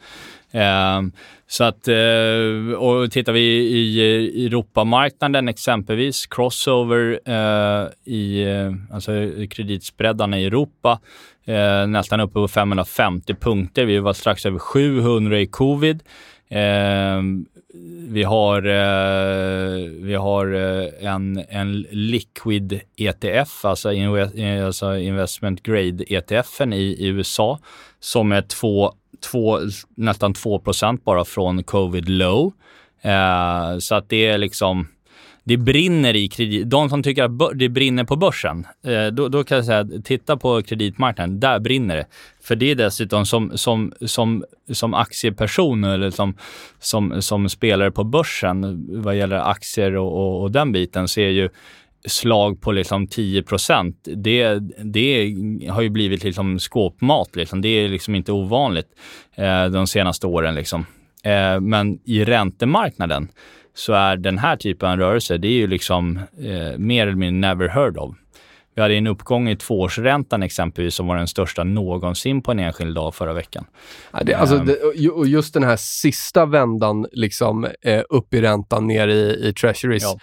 [0.51, 1.01] Eh,
[1.47, 9.11] så att, eh, och tittar vi i Europamarknaden exempelvis, crossover eh, i eh, alltså
[9.49, 10.99] kreditspreadarna i Europa,
[11.45, 13.85] eh, nästan uppe på 550 punkter.
[13.85, 16.03] Vi var strax över 700 i covid.
[16.49, 17.21] Eh,
[18.09, 25.63] vi har, eh, vi har eh, en, en liquid ETF, alltså, in, eh, alltså investment
[25.63, 27.59] grade ETFen i, i USA,
[27.99, 28.93] som är två,
[29.31, 29.59] två,
[29.95, 32.53] nästan 2% bara från covid low.
[33.01, 34.87] Eh, så att det är liksom
[35.49, 36.69] det brinner i kredit.
[36.69, 40.37] De som tycker att det brinner på börsen, eh, då, då, kan jag säga titta
[40.37, 42.05] på kreditmarknaden, där brinner det.
[42.43, 46.33] För det är dessutom som, som, som, som aktieperson eller som,
[46.79, 51.29] som, som spelare på börsen vad gäller aktier och, och, och den biten så är
[51.29, 51.49] ju
[52.05, 53.43] slag på liksom 10
[54.03, 55.35] det, det
[55.69, 57.35] har ju blivit liksom skåpmat.
[57.35, 57.61] Liksom.
[57.61, 58.89] Det är liksom inte ovanligt
[59.35, 60.55] eh, de senaste åren.
[60.55, 60.85] Liksom.
[61.23, 63.27] Eh, men i räntemarknaden
[63.79, 67.49] så är den här typen av rörelse, det är ju liksom eh, mer eller mindre
[67.49, 68.15] never heard of.
[68.75, 72.95] Vi hade en uppgång i tvåårsräntan exempelvis som var den största någonsin på en enskild
[72.95, 73.65] dag förra veckan.
[74.11, 74.65] Ja, det, alltså, ehm.
[74.65, 79.53] det, och just den här sista vändan liksom, eh, upp i räntan, ner i, i
[79.53, 80.03] treasuries.
[80.03, 80.19] Ja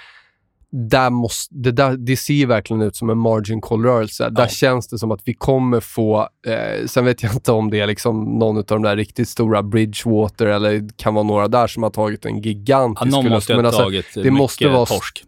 [0.72, 4.24] där måste, det, där, det ser verkligen ut som en margin call-rörelse.
[4.24, 4.31] Ja.
[4.31, 6.29] Där känns det som att vi kommer få...
[6.46, 9.62] Eh, sen vet jag inte om det är liksom någon av de där riktigt stora
[9.62, 13.55] Bridgewater eller det kan vara några där som har tagit en gigantisk ja, någon måste
[13.55, 15.24] ha alltså, tagit det måste vara torsk.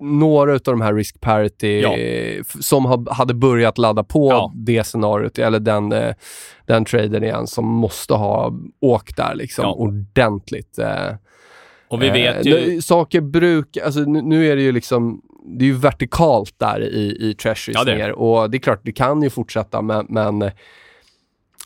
[0.00, 1.94] Några av de här risk parity ja.
[2.60, 4.52] som ha, hade börjat ladda på ja.
[4.54, 6.14] det scenariot, eller den, eh,
[6.66, 10.78] den traden igen, som måste ha åkt där liksom ordentligt.
[10.78, 11.14] Eh,
[11.92, 12.74] och vi vet ju...
[12.74, 13.82] Eh, saker brukar...
[13.82, 15.22] Alltså, nu, nu, är det ju liksom...
[15.44, 18.12] Det är ju vertikalt där i, i treasuries ja, ner.
[18.12, 20.50] Och det är klart, det kan ju fortsätta men, men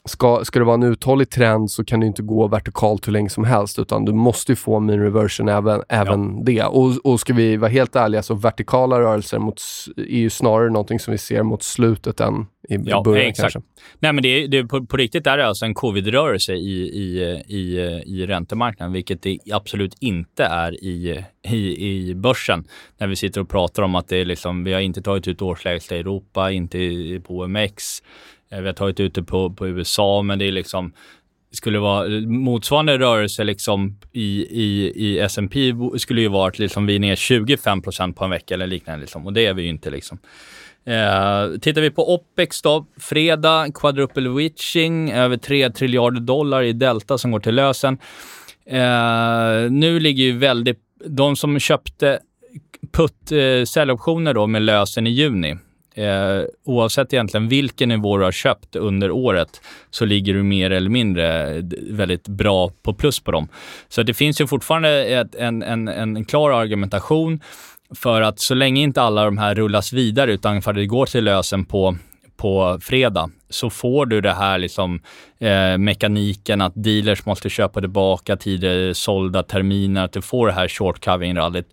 [0.06, 3.30] ska, ska det vara en uthållig trend så kan du inte gå vertikalt hur länge
[3.30, 6.42] som helst utan du måste ju få min reversion även, även ja.
[6.44, 6.62] det.
[6.62, 9.60] Och, och ska vi vara helt ärliga så vertikala rörelser mot,
[9.96, 13.52] är ju snarare någonting som vi ser mot slutet än i ja, början exakt.
[13.52, 13.70] kanske.
[13.98, 17.78] Nej, men det det på, på, riktigt är det alltså en covid-rörelse i, i, i,
[18.06, 22.64] i räntemarknaden, vilket det absolut inte är i, i, i börsen.
[22.98, 25.42] När vi sitter och pratar om att det är liksom, vi har inte tagit ut
[25.42, 26.78] årslägsta i Europa, inte
[27.24, 28.02] på OMX.
[28.50, 30.92] Eh, vi har tagit ut det på, på USA, men det är liksom
[31.50, 36.94] skulle vara motsvarande rörelse liksom i, i, i S&P skulle ju vara att liksom vi
[36.94, 39.00] är ner 25% på en vecka eller liknande.
[39.00, 39.26] Liksom.
[39.26, 39.90] Och det är vi ju inte.
[39.90, 40.18] Liksom.
[40.86, 47.18] Eh, tittar vi på OPEX då, fredag, quadruple witching, över 3 triljarder dollar i delta
[47.18, 47.98] som går till lösen.
[48.66, 52.20] Eh, nu ligger ju väldigt, de som köpte
[52.92, 55.56] putt eh, säljoptioner då med lösen i juni,
[55.96, 60.90] eh, oavsett egentligen vilken nivå du har köpt under året så ligger du mer eller
[60.90, 63.48] mindre eh, väldigt bra på plus på dem.
[63.88, 67.40] Så det finns ju fortfarande ett, en, en, en klar argumentation
[67.94, 71.06] för att så länge inte alla de här rullas vidare utan för att det går
[71.06, 71.96] till lösen på
[72.36, 75.00] på fredag så får du det här liksom,
[75.38, 80.68] eh, mekaniken att dealers måste köpa tillbaka tidigare sålda terminer, att du får det här
[80.68, 81.66] short covering-rallyt.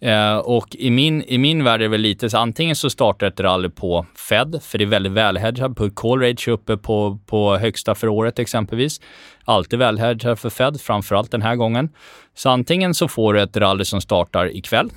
[0.00, 3.26] Eh, och i min, i min värld är det väl lite så antingen så startar
[3.26, 7.56] ett rally på Fed, för det är väldigt välhedgat, på call rage uppe på, på
[7.56, 9.00] högsta för året exempelvis.
[9.44, 11.88] Alltid välhedgat för Fed, framförallt den här gången.
[12.34, 14.90] Så antingen så får du ett rally som startar ikväll,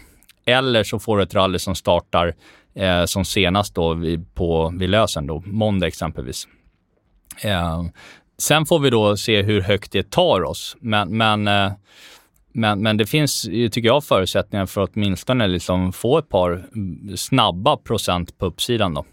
[0.46, 2.34] eller så får du ett rally som startar
[2.76, 6.48] eh, som senast då vid, på, vid lösen, då, måndag exempelvis.
[7.44, 7.84] Eh,
[8.38, 11.72] sen får vi då se hur högt det tar oss, men, men eh,
[12.54, 16.66] men, men det finns, tycker jag, förutsättningar för att åtminstone liksom få ett par
[17.16, 18.94] snabba procent på uppsidan.
[18.94, 19.06] Då.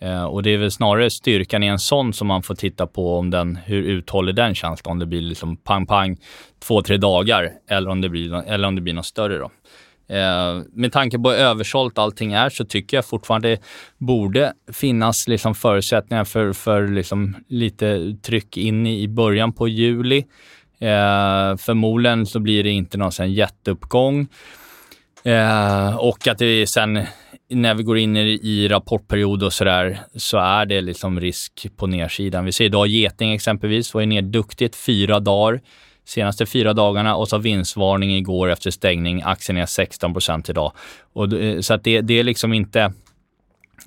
[0.00, 3.18] Eh, och det är väl snarare styrkan i en sån som man får titta på
[3.18, 4.80] om den, hur uthållig den känns.
[4.84, 6.16] Om det blir liksom pang-pang
[6.58, 9.38] två, tre dagar eller om det blir, eller om det blir något större.
[9.38, 9.50] Då.
[10.14, 13.60] Eh, med tanke på hur översålt allting är så tycker jag fortfarande det
[13.98, 20.24] borde finnas liksom förutsättningar för, för liksom lite tryck in i början på juli.
[20.80, 24.28] Eh, förmodligen så blir det inte någon sån jätteuppgång.
[25.24, 27.06] Eh, och att det sen
[27.48, 31.86] när vi går in i, i rapportperiod och sådär så är det liksom risk på
[31.86, 32.44] nedsidan.
[32.44, 35.60] Vi ser idag Geting exempelvis var ju ner duktigt fyra dagar
[36.10, 39.22] senaste fyra dagarna och så vinstvarning igår efter stängning.
[39.24, 40.72] Aktien är 16 procent idag.
[41.12, 42.92] Och, eh, så att det, det är liksom inte...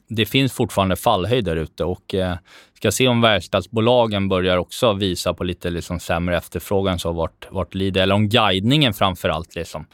[0.08, 2.36] Det finns fortfarande fallhöjd där ute och eh,
[2.74, 7.74] ska se om verkstadsbolagen börjar också visa på lite liksom sämre efterfrågan så vart, vart
[7.74, 9.86] lider, eller om guidningen framför allt liksom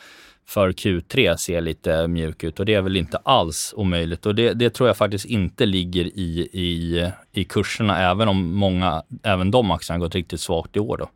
[0.49, 4.53] för Q3 ser lite mjuk ut och det är väl inte alls omöjligt och det,
[4.53, 9.71] det tror jag faktiskt inte ligger i, i, i kurserna även om många, även de
[9.71, 10.97] aktierna gått riktigt svagt i år.
[10.97, 11.09] Då.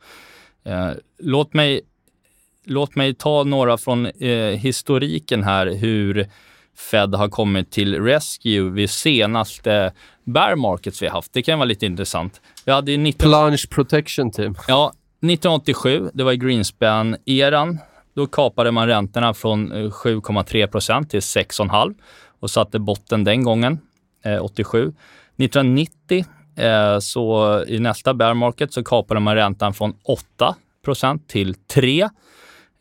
[0.72, 1.82] Eh, låt, mig,
[2.66, 6.28] låt mig ta några från eh, historiken här hur
[6.78, 11.34] Fed har kommit till rescue vid senaste bear markets vi haft.
[11.34, 12.42] Det kan vara lite intressant.
[12.66, 13.30] Vi hade 19...
[13.30, 14.56] Plunge Protection Team.
[14.68, 17.80] Ja, 1987, det var i Greenspan-eran.
[18.16, 21.96] Då kapade man räntorna från 7,3 eh, till 6,5
[22.40, 23.80] och satte botten den gången,
[24.26, 24.94] eh, 87.
[25.38, 29.94] 1990 Eh, så i nästa bear market så kapade man räntan från
[30.94, 32.02] 8% till 3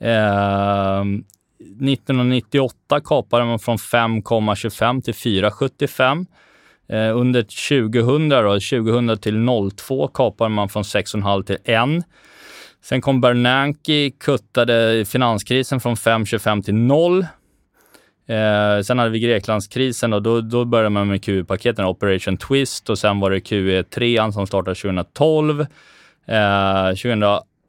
[0.01, 1.05] eh,
[1.81, 6.27] 1998 kapade man från 5,25 till 4,75.
[6.89, 9.47] Eh, under 2000, då, 2000 till
[9.77, 12.05] 02 kapade man från 6,5 till 1.
[12.85, 17.27] Sen kom Bernanke, kuttade finanskrisen från 5,25 till 0.
[18.27, 22.99] Eh, sen hade vi Greklandskrisen och då, då började man med QE-paketen, Operation Twist och
[22.99, 25.61] sen var det QE3 som startade 2012.
[26.27, 26.95] Eh,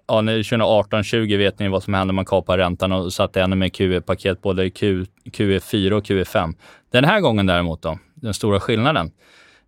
[0.08, 4.42] ja, 2018-20 vet ni vad som hände, man kapade räntan och satte ännu mer QE-paket,
[4.42, 6.54] både Q, QE4 och QE5.
[6.92, 9.12] Den här gången däremot då, den stora skillnaden,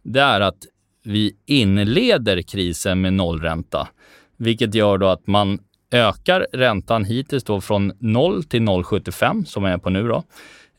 [0.03, 0.65] det är att
[1.03, 3.87] vi inleder krisen med nollränta,
[4.37, 5.59] vilket gör då att man
[5.91, 10.23] ökar räntan hittills då från 0 till 0,75 som är på nu då.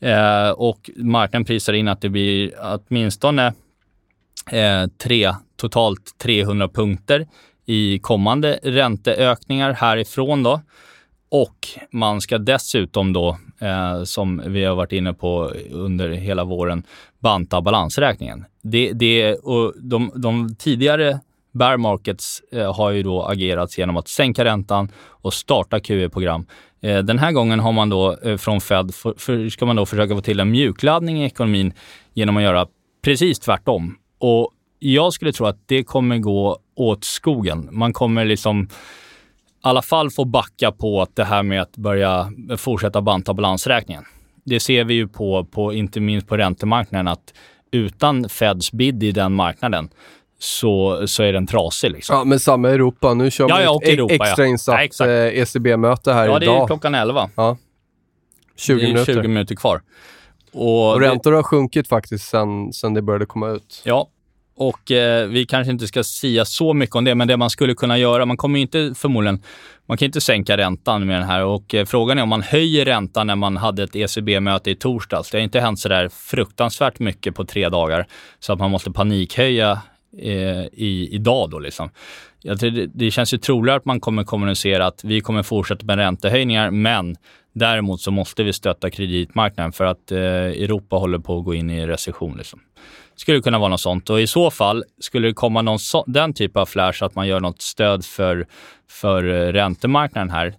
[0.07, 3.53] Eh, och marknaden prisar in att det blir åtminstone
[4.51, 7.27] eh, tre, totalt 300 punkter
[7.67, 10.61] i kommande ränteökningar härifrån då.
[11.29, 16.83] Och man ska dessutom då, eh, som vi har varit inne på under hela våren,
[17.19, 18.45] banta balansräkningen.
[18.61, 21.19] Det, det, och de, de tidigare
[21.51, 26.45] bear markets eh, har ju då agerat genom att sänka räntan och starta QE-program.
[26.81, 29.85] Eh, den här gången har man då eh, från Fed, för, för, ska man då
[29.85, 31.73] försöka få till en mjukladdning i ekonomin
[32.13, 32.67] genom att göra
[33.01, 33.95] precis tvärtom.
[34.19, 37.69] Och jag skulle tro att det kommer gå åt skogen.
[37.71, 38.67] Man kommer liksom i
[39.61, 44.03] alla fall få backa på att det här med att börja fortsätta banta balansräkningen.
[44.43, 47.33] Det ser vi ju på, på inte minst på räntemarknaden, att
[47.71, 49.89] utan Feds bid i den marknaden
[50.39, 51.91] så, så är den trasig.
[51.91, 52.15] Liksom.
[52.15, 53.13] Ja, men samma Europa.
[53.13, 55.05] Nu kör ja, ja, vi ett Europa, extrainsatt ja.
[55.07, 56.43] ECB-möte här ja, idag.
[56.43, 57.29] Ja, det är klockan 11.
[57.35, 57.57] Ja.
[58.55, 59.13] 20 det är minuter.
[59.13, 59.81] 20 minuter kvar.
[60.53, 63.81] Och, och räntor har sjunkit faktiskt sen, sen det började komma ut.
[63.85, 64.09] Ja,
[64.57, 67.73] och eh, vi kanske inte ska sia så mycket om det, men det man skulle
[67.73, 69.41] kunna göra, man kommer ju inte förmodligen,
[69.85, 72.85] man kan inte sänka räntan med den här och eh, frågan är om man höjer
[72.85, 75.31] räntan när man hade ett ECB-möte i torsdags.
[75.31, 78.07] Det har inte hänt så där fruktansvärt mycket på tre dagar
[78.39, 79.81] så att man måste panikhöja
[80.21, 81.89] eh, i, idag då liksom.
[82.41, 85.85] Jag tror det, det känns ju troligare att man kommer kommunicera att vi kommer fortsätta
[85.85, 87.15] med räntehöjningar, men
[87.53, 91.69] däremot så måste vi stötta kreditmarknaden för att eh, Europa håller på att gå in
[91.69, 92.37] i recession.
[92.37, 92.59] Liksom.
[93.17, 96.33] Skulle kunna vara något sånt och i så fall skulle det komma någon så, den
[96.33, 98.47] typ av flash att man gör något stöd för,
[98.89, 100.53] för eh, räntemarknaden här.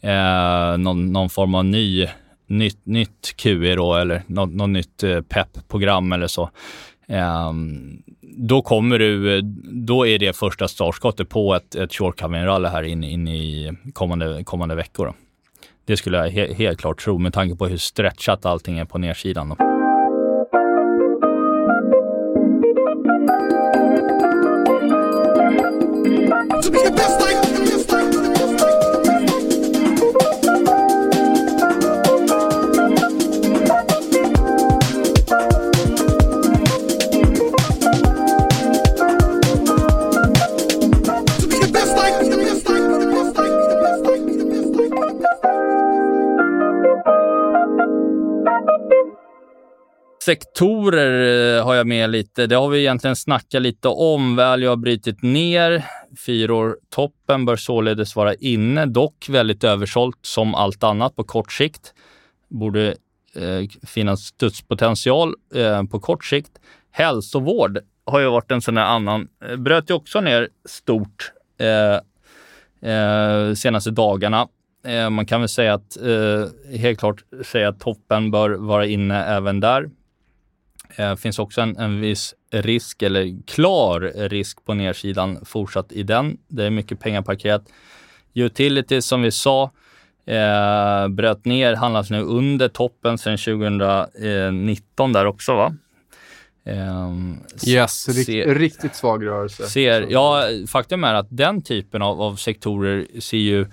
[0.00, 2.08] Eh, någon, någon form av ny
[2.46, 6.50] nytt, nytt QE då, eller något, något nytt eh, PEP-program eller så.
[7.08, 7.52] eh,
[8.38, 9.42] då kommer du, eh,
[9.72, 14.44] då är det första startskottet på ett, ett short rally här in, in i kommande,
[14.44, 15.06] kommande veckor.
[15.06, 15.14] Då.
[15.86, 18.98] Det skulle jag he, helt klart tro med tanke på hur stretchat allting är på
[18.98, 19.48] nedsidan.
[19.48, 19.75] Då.
[50.26, 52.46] Sektorer eh, har jag med lite.
[52.46, 54.36] Det har vi egentligen snackat lite om.
[54.36, 55.84] Value har brutit ner.
[56.26, 61.94] Fyror, toppen, bör således vara inne, dock väldigt översålt som allt annat på kort sikt.
[62.48, 62.86] Borde
[63.34, 66.52] eh, finnas studspotential eh, på kort sikt.
[66.90, 69.28] Hälsovård har ju varit en sån här annan.
[69.44, 74.48] Eh, bröt ju också ner stort eh, eh, senaste dagarna.
[74.86, 79.24] Eh, man kan väl säga att, eh, helt klart säga att toppen bör vara inne
[79.24, 79.90] även där.
[80.96, 86.02] Det eh, finns också en, en viss risk, eller klar risk på nedsidan fortsatt i
[86.02, 86.38] den.
[86.48, 87.62] Det är mycket pengar parkerat.
[88.34, 89.70] Utilities som vi sa,
[90.26, 95.74] eh, bröt ner, handlas nu under toppen sedan 2019 där också va?
[96.68, 99.66] Um, yes, rikt, ser, riktigt svag rörelse.
[99.66, 103.66] Ser, ja, faktum är att den typen av, av sektorer ser ju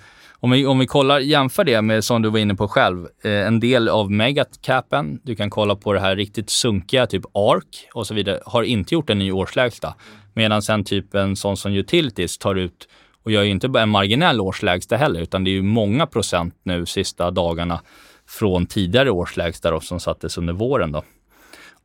[0.44, 3.46] om vi, om vi kollar, jämför det med, som du var inne på själv, eh,
[3.46, 8.06] en del av megacapen, du kan kolla på det här riktigt sunkiga, typ ARK och
[8.06, 9.94] så vidare, har inte gjort en ny årslägsta.
[10.34, 12.88] Medan sen typ en sån som Utilities tar ut
[13.22, 16.54] och gör ju inte bara en marginell årslägsta heller, utan det är ju många procent
[16.62, 17.80] nu sista dagarna
[18.28, 20.92] från tidigare årslägsta då, som sattes under våren.
[20.92, 21.02] Då.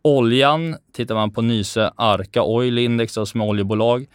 [0.01, 4.05] Oljan, tittar man på Nyse Arca Oil Index då, som är oljebolag,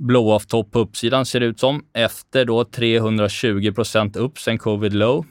[0.00, 1.84] blow-off topp på uppsidan ser det ut som.
[1.92, 5.26] Efter då 320 procent upp sen covid low.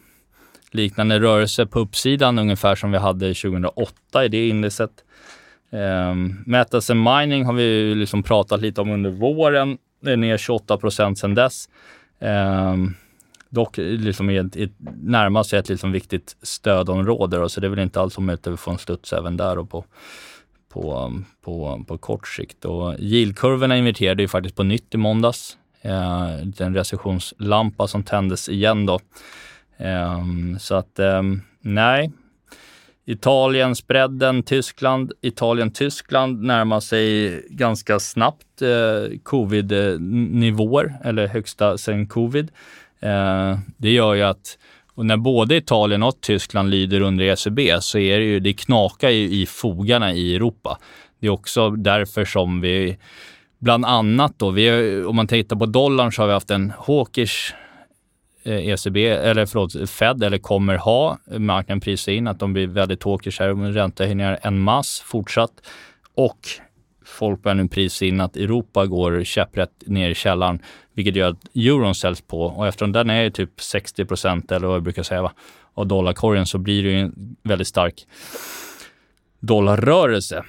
[0.71, 4.91] Liknande rörelse på uppsidan ungefär som vi hade 2008 i det indexet.
[5.71, 9.77] Ehm, um, Metals and Mining har vi liksom pratat lite om under våren.
[10.01, 11.69] Det är ner 28 procent sen dess.
[12.19, 12.95] Um,
[13.49, 17.37] dock liksom ett, ett, närmast ett liksom viktigt stödområde.
[17.37, 19.57] Då, så det är väl inte alls omöjligt att vi får en studs även där
[19.57, 19.85] och på,
[20.69, 22.65] på, på, på kort sikt.
[22.65, 25.57] Och yieldkurvorna inverterade ju faktiskt på nytt i måndags.
[25.81, 28.99] Eh, en recessionslampa som tändes igen då.
[29.77, 30.23] Eh,
[30.59, 31.21] så att eh,
[31.61, 32.11] nej.
[33.05, 42.51] Italien, spreaden, Tyskland, Italien-Tyskland närmar sig ganska snabbt eh, covid-nivåer, eller högsta sen covid.
[42.99, 44.57] Eh, det gör ju att
[44.99, 49.09] och när både Italien och Tyskland lyder under ECB så är det ju, det knakar
[49.09, 50.77] ju i fogarna i Europa.
[51.19, 52.97] Det är också därför som vi,
[53.59, 57.53] bland annat då, vi, om man tittar på dollarn så har vi haft en hawkish
[58.43, 63.03] eh, ECB, eller förlåt, Fed, eller kommer ha, marknaden prisar in att de blir väldigt
[63.03, 65.53] hawkish här med räntehöjningar en mass fortsatt.
[66.15, 66.39] Och
[67.05, 70.59] folk börjar nu prisa in att Europa går käpprätt ner i källaren,
[70.99, 72.41] vilket gör att euron säljs på.
[72.41, 75.31] Och eftersom den är typ 60 procent, eller vad jag brukar säga, va,
[75.73, 78.07] av dollarkorgen så blir det ju en väldigt stark
[79.39, 80.43] dollarrörelse.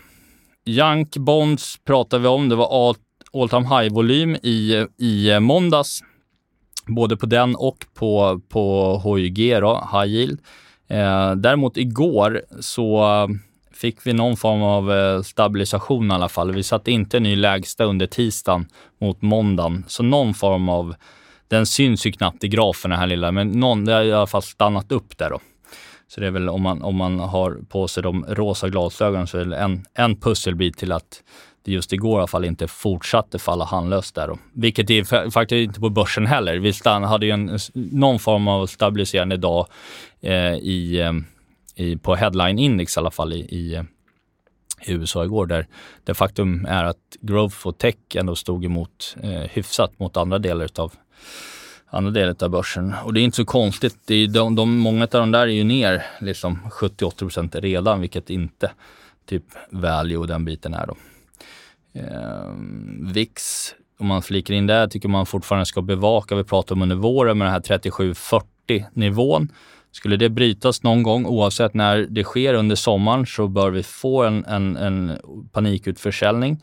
[0.64, 2.48] Junk Bonds pratar vi om.
[2.48, 2.94] Det var all,
[3.32, 6.00] all time high-volym i, i måndags.
[6.86, 10.40] Både på den och på, på HYG, då, high yield.
[10.88, 13.28] Eh, däremot igår så
[13.80, 16.52] fick vi någon form av eh, stabilisation i alla fall.
[16.52, 18.66] Vi satte inte ny lägsta under tisdagen
[19.00, 20.94] mot måndagen, så någon form av
[21.48, 24.26] den syns ju knappt i grafen den här lilla, men någon, det har i alla
[24.26, 25.40] fall stannat upp där då.
[26.08, 29.38] Så det är väl om man, om man har på sig de rosa glasögonen så
[29.38, 31.22] är det en, en pusselbit till att
[31.64, 34.28] det just igår i alla fall inte fortsatte falla handlöst där.
[34.28, 34.38] Då.
[34.52, 36.56] Vilket det faktiskt inte på börsen heller.
[36.56, 39.66] Vi stann, hade ju en, någon form av stabiliserande dag
[40.20, 41.12] eh, i eh,
[41.80, 43.84] i, på headline-index i alla fall i, i,
[44.86, 45.66] i, USA igår där
[46.04, 50.64] det faktum är att growth och tech ändå stod emot eh, hyfsat mot andra delar
[50.64, 50.92] utav
[51.90, 52.94] andra delar av börsen.
[53.04, 53.96] Och det är inte så konstigt.
[54.04, 58.30] Det är de, de, många av de där är ju ner liksom 70-80 redan, vilket
[58.30, 58.70] inte
[59.26, 60.96] typ value och den biten är då.
[61.92, 62.54] Eh,
[63.12, 66.34] VIX, om man flikar in där, tycker man fortfarande ska bevaka.
[66.34, 69.48] Vi pratade om under våren med den här 37-40 nivån.
[69.92, 74.24] Skulle det brytas någon gång, oavsett när det sker under sommaren, så bör vi få
[74.24, 75.18] en, en, en
[75.52, 76.62] panikutförsäljning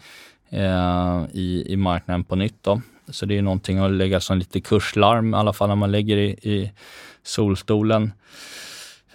[0.49, 2.63] eh, i, i marknaden på nytt.
[2.63, 2.81] Då.
[3.09, 6.17] Så det är någonting att lägga som lite kurslarm, i alla fall när man lägger
[6.17, 6.71] i, i
[7.23, 8.11] solstolen.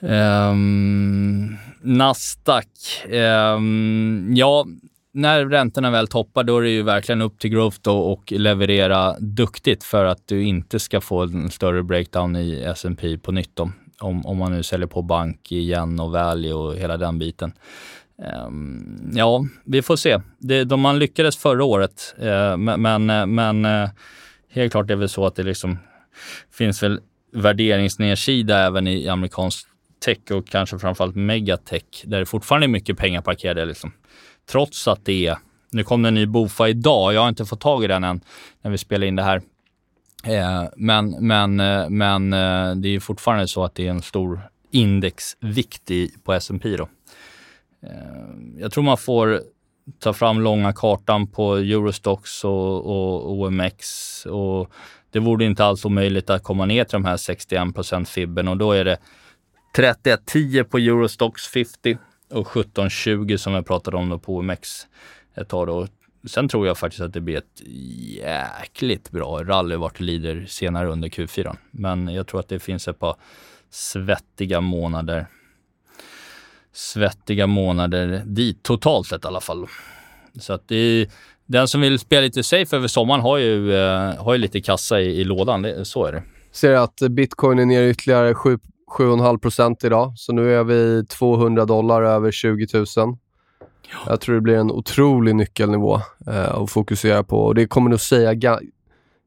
[0.01, 2.69] Um, Nasdaq.
[3.11, 4.67] Um, ja,
[5.13, 9.17] när räntorna väl toppar, då är det ju verkligen upp till growth då och leverera
[9.19, 13.57] duktigt för att du inte ska få en större breakdown i S&P på nytt.
[13.57, 13.71] Då
[14.03, 17.53] om, om man nu säljer på bank igen och value och hela den biten.
[18.47, 20.21] Um, ja, vi får se.
[20.39, 23.89] Det, de man lyckades förra året, uh, men, men uh,
[24.51, 25.79] helt klart är det väl så att det liksom
[26.53, 27.01] finns väl
[27.33, 29.67] värderingsnedsida även i amerikansk
[30.05, 33.65] tech och kanske framförallt megatech där det fortfarande är mycket pengar parkerade.
[33.65, 33.93] Liksom.
[34.51, 35.39] Trots att det är,
[35.73, 38.21] nu kom det en ny Bofa idag, jag har inte fått tag i den än
[38.63, 39.43] när vi spelar in det här.
[40.23, 44.41] Eh, men men, eh, men eh, det är fortfarande så att det är en stor
[44.71, 46.89] indexvikt i, på S&P då.
[48.59, 49.41] jag tror man får
[49.99, 54.27] ta fram långa kartan på Eurostox och, och OMX.
[54.27, 54.71] Och
[55.11, 58.73] det vore inte alls omöjligt att komma ner till de här 61% fibben och då
[58.73, 58.99] är det
[59.77, 61.99] 31,10 på Eurostox 50
[62.31, 64.87] och 17,20 som jag pratade om då på OMX
[65.35, 65.67] ett tag.
[65.67, 65.87] Då.
[66.27, 67.63] Sen tror jag faktiskt att det blir ett
[68.17, 71.57] jäkligt bra rally vart det lider senare under Q4.
[71.71, 73.17] Men jag tror att det finns ett par
[73.71, 75.27] svettiga månader
[76.73, 79.67] svettiga månader dit, totalt sett i alla fall.
[80.41, 81.11] Så att det,
[81.47, 85.01] den som vill spela lite safe över sommaren har ju, eh, har ju lite kassa
[85.01, 86.23] i, i lådan, det, så är det.
[86.53, 88.59] Ser att bitcoin är ner ytterligare 7,
[88.99, 92.87] 7,5 procent idag, så nu är vi 200 dollar över 20 000.
[93.93, 93.99] Ja.
[94.11, 98.01] Jag tror det blir en otrolig nyckelnivå eh, att fokusera på och det kommer nog
[98.01, 98.35] säga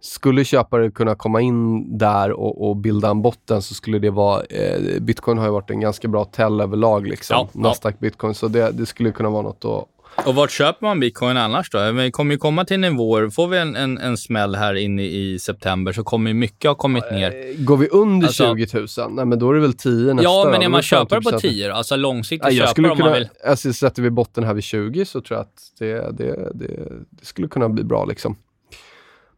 [0.05, 4.43] skulle köpare kunna komma in där och, och, bilda en botten så skulle det vara...
[4.43, 7.35] Eh, bitcoin har ju varit en ganska bra tell överlag, liksom.
[7.53, 7.97] Ja, Nasdaq ja.
[7.99, 8.33] bitcoin.
[8.33, 9.87] Så det, det, skulle kunna vara något att...
[10.25, 11.91] Och vart köper man bitcoin annars då?
[11.91, 15.39] Vi kommer ju komma till nivåer, får vi en, en, en smäll här inne i
[15.39, 17.31] september så kommer mycket ha kommit ner.
[17.31, 20.23] Eh, går vi under alltså, 20 000, nej men då är det väl 10 nästa
[20.23, 23.29] Ja, men är man köpare på 10 Alltså långsiktigt ja, köpare om kunna, man vill...
[23.45, 26.67] Alltså sätter vi botten här vid 20 så tror jag att det, det, det,
[27.09, 28.35] det skulle kunna bli bra liksom.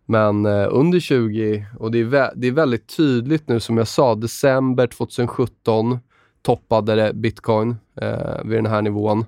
[0.05, 4.15] Men eh, under 20, och det är, det är väldigt tydligt nu som jag sa,
[4.15, 5.99] december 2017
[6.41, 9.25] toppade det bitcoin eh, vid den här nivån.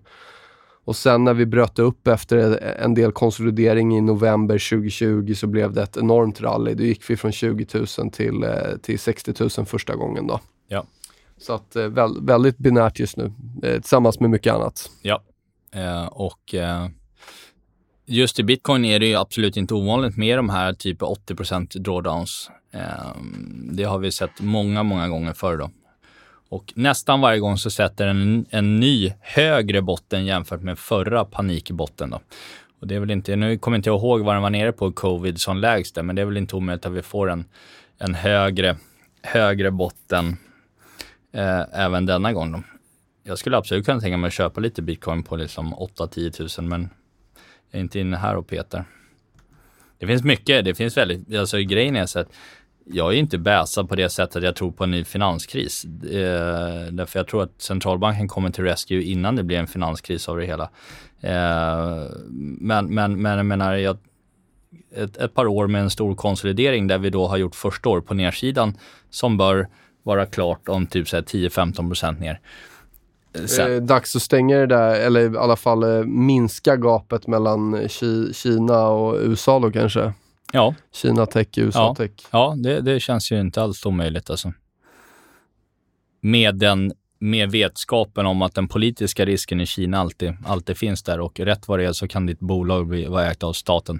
[0.85, 5.73] Och sen när vi bröt upp efter en del konsolidering i november 2020 så blev
[5.73, 6.73] det ett enormt rally.
[6.73, 7.65] Då gick vi från 20
[7.97, 10.27] 000 till, eh, till 60 000 första gången.
[10.27, 10.39] Då.
[10.67, 10.85] Ja.
[11.37, 14.89] Så att, eh, väl, väldigt binärt just nu, eh, tillsammans med mycket annat.
[15.01, 15.23] Ja,
[15.73, 16.55] eh, och
[18.11, 22.51] Just i bitcoin är det ju absolut inte ovanligt med de här typ 80% drawdowns.
[22.71, 25.69] Ehm, det har vi sett många, många gånger förr då.
[26.49, 32.09] Och nästan varje gång så sätter den en ny högre botten jämfört med förra panikbotten
[32.09, 32.19] då.
[32.79, 34.91] Och det är väl inte, nu kommer inte jag ihåg vad den var nere på
[34.91, 37.45] covid som lägst men det är väl inte omöjligt att vi får en,
[37.97, 38.77] en högre,
[39.23, 40.37] högre botten
[41.33, 42.51] eh, även denna gång.
[42.51, 42.63] Då.
[43.23, 46.89] Jag skulle absolut kunna tänka mig att köpa lite bitcoin på liksom 8-10 000 men
[47.71, 48.85] jag är inte inne här och petar.
[49.97, 52.31] Det finns mycket, det finns väldigt, alltså grejen är så att
[52.91, 55.85] jag är inte bäsad på det sättet att jag tror på en ny finanskris.
[56.03, 60.37] Eh, därför jag tror att centralbanken kommer till rescue innan det blir en finanskris av
[60.37, 60.69] det hela.
[61.21, 62.05] Eh,
[62.59, 63.97] men, men, men jag menar, jag,
[64.95, 68.01] ett, ett, par år med en stor konsolidering där vi då har gjort första år
[68.01, 68.73] på nedsidan
[69.09, 69.67] som bör
[70.03, 72.39] vara klart om typ 10-15% ner.
[73.33, 73.75] Eh, sen.
[73.75, 77.87] Eh, dags att stänga det där, eller i alla fall eh, minska gapet mellan
[78.33, 80.13] Kina och USA då kanske?
[80.53, 80.75] Ja.
[80.91, 81.95] Kina tech, USA ja.
[81.95, 82.11] tech.
[82.31, 84.53] Ja, det, det känns ju inte alls omöjligt alltså.
[86.21, 91.19] Med den med vetskapen om att den politiska risken i Kina alltid, alltid finns där
[91.19, 93.99] och rätt vad det är så kan ditt bolag bli, vara ägt av staten.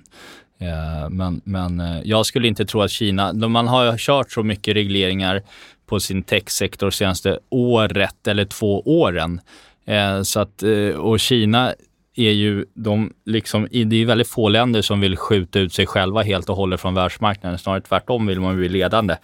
[0.59, 4.75] Eh, men, men eh, jag skulle inte tro att Kina, man har kört så mycket
[4.75, 5.43] regleringar
[5.85, 9.41] på sin techsektor senaste året eller två åren.
[9.85, 10.63] Eh, så att,
[10.97, 11.73] och Kina
[12.19, 16.21] är ju de liksom, det är väldigt få länder som vill skjuta ut sig själva
[16.21, 17.59] helt och hållet från världsmarknaden.
[17.59, 19.15] Snarare tvärtom vill man bli ledande.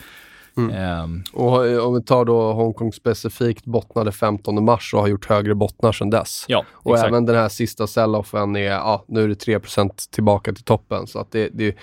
[0.57, 1.03] Mm.
[1.03, 5.55] Um, och om vi tar då Hongkong specifikt, bottnade 15 mars och har gjort högre
[5.55, 6.45] bottnar sedan dess.
[6.47, 7.09] Ja, och exakt.
[7.09, 11.07] även den här sista sell-offen är, ja, nu är det 3% tillbaka till toppen.
[11.07, 11.77] Så att det, det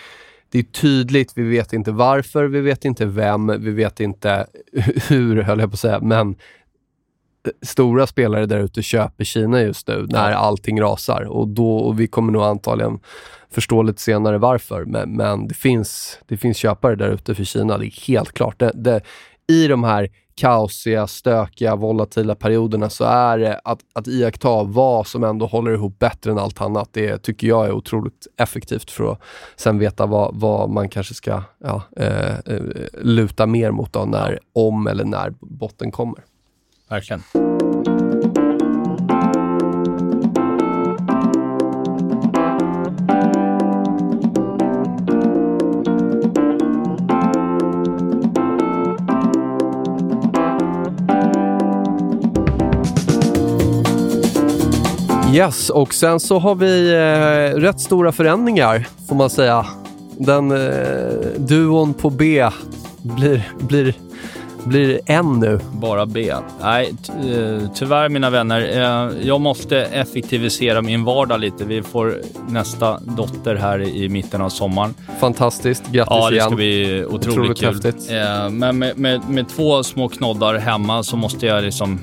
[0.53, 4.47] det är tydligt, vi vet inte varför, vi vet inte vem, vi vet inte
[5.09, 6.37] hur, höll jag på att säga, men
[7.63, 10.37] stora spelare där ute köper Kina just nu när ja.
[10.37, 13.01] allting rasar och, då, och vi kommer nog antagligen
[13.51, 14.85] förstå lite senare varför.
[14.85, 18.59] Men, men det, finns, det finns köpare där ute för Kina, det är helt klart.
[18.59, 19.01] Det, det,
[19.49, 25.25] I de här kaosiga, stökiga, volatila perioderna så är det att, att iaktta vad som
[25.25, 26.89] ändå håller ihop bättre än allt annat.
[26.93, 29.21] Det tycker jag är otroligt effektivt för att
[29.57, 32.61] sen veta vad, vad man kanske ska ja, eh, eh
[32.93, 36.25] luta mer mot då när, om eller när botten kommer.
[36.93, 37.23] Verkligen.
[55.35, 59.67] Yes, och sen så har vi eh, rätt stora förändringar får man säga.
[60.19, 60.59] Den eh,
[61.37, 62.49] duon på B
[63.03, 63.95] blir, blir,
[64.65, 65.61] blir en nu.
[65.73, 66.35] Bara B.
[66.63, 68.61] Nej, eh, tyvärr mina vänner.
[68.61, 71.65] Eh, jag måste effektivisera min vardag lite.
[71.65, 72.15] Vi får
[72.49, 74.95] nästa dotter här i mitten av sommaren.
[75.21, 75.83] Fantastiskt.
[75.93, 76.23] Grattis igen.
[76.23, 76.57] Ja, det ska igen.
[76.57, 77.75] bli otroligt, otroligt kul.
[77.75, 78.11] Häftigt.
[78.11, 82.01] Eh, men med, med, med två små knoddar hemma så måste jag liksom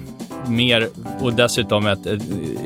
[0.49, 0.87] mer
[1.21, 2.21] och dessutom ett, ett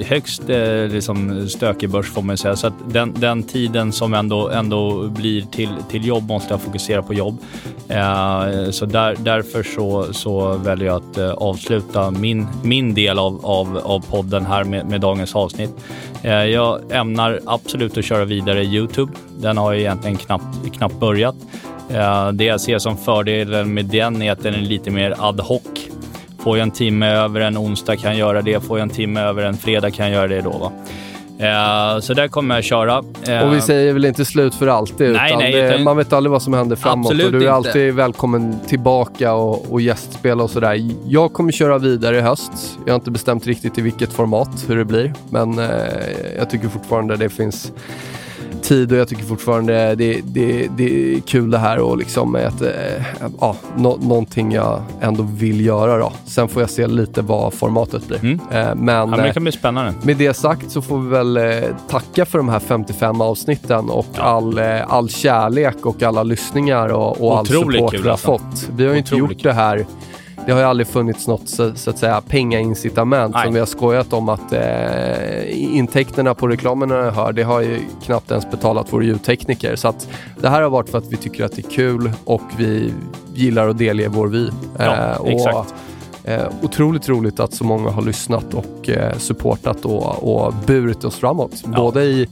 [0.06, 2.56] högst eh, liksom stökig börs får man säga.
[2.56, 7.02] Så att den, den tiden som ändå, ändå blir till, till jobb måste jag fokusera
[7.02, 7.38] på jobb.
[7.88, 13.46] Eh, så där, därför så, så väljer jag att eh, avsluta min, min del av,
[13.46, 15.72] av, av podden här med, med dagens avsnitt.
[16.24, 19.12] Eh, jag ämnar absolut att köra vidare Youtube.
[19.38, 21.36] Den har ju egentligen knappt, knappt börjat.
[21.90, 25.44] Eh, det jag ser som fördelen med den är att den är lite mer ad
[25.44, 25.62] hoc.
[26.44, 28.60] Får jag en timme över en onsdag kan jag göra det.
[28.60, 30.50] Får jag en timme över en fredag kan jag göra det då.
[30.50, 30.72] Va?
[31.40, 32.98] Uh, så där kommer jag köra.
[33.44, 36.14] Och vi säger väl inte slut för alltid, nej, utan, nej, det, utan man vet
[36.14, 37.12] aldrig vad som händer framåt.
[37.12, 37.92] och du är alltid inte.
[37.92, 40.90] välkommen tillbaka och, och gästspela och sådär.
[41.08, 42.52] Jag kommer köra vidare i höst.
[42.86, 45.14] Jag har inte bestämt riktigt i vilket format, hur det blir.
[45.30, 45.66] Men uh,
[46.38, 47.72] jag tycker fortfarande det finns
[48.62, 52.62] tid och jag tycker fortfarande det, det, det är kul det här och liksom att,
[52.62, 52.70] äh,
[53.40, 56.14] ja, no, någonting jag ändå vill göra då.
[56.26, 58.20] Sen får jag se lite vad formatet blir.
[58.20, 58.40] Mm.
[58.52, 59.94] Äh, men, ja, men det kan bli spännande.
[60.04, 64.22] Med det sagt så får vi väl tacka för de här 55 avsnitten och ja.
[64.22, 68.28] all, all kärlek och alla lyssningar och, och all support vi har alltså.
[68.28, 68.70] fått.
[68.76, 69.86] Vi har ju inte gjort det här
[70.46, 74.14] det har ju aldrig funnits något så, så att säga pengaincitament som vi har skojat
[74.14, 79.04] om att eh, intäkterna på reklamerna jag hör, det har ju knappt ens betalat vår
[79.04, 79.76] ljudtekniker.
[79.76, 80.08] Så att
[80.42, 82.94] det här har varit för att vi tycker att det är kul och vi
[83.34, 84.50] gillar att delge vår vy.
[84.78, 85.74] Ja, eh, och, exakt.
[86.26, 91.16] Eh, otroligt roligt att så många har lyssnat och eh, supportat och, och burit oss
[91.16, 91.64] framåt.
[91.64, 91.72] Ja.
[91.78, 92.28] Både i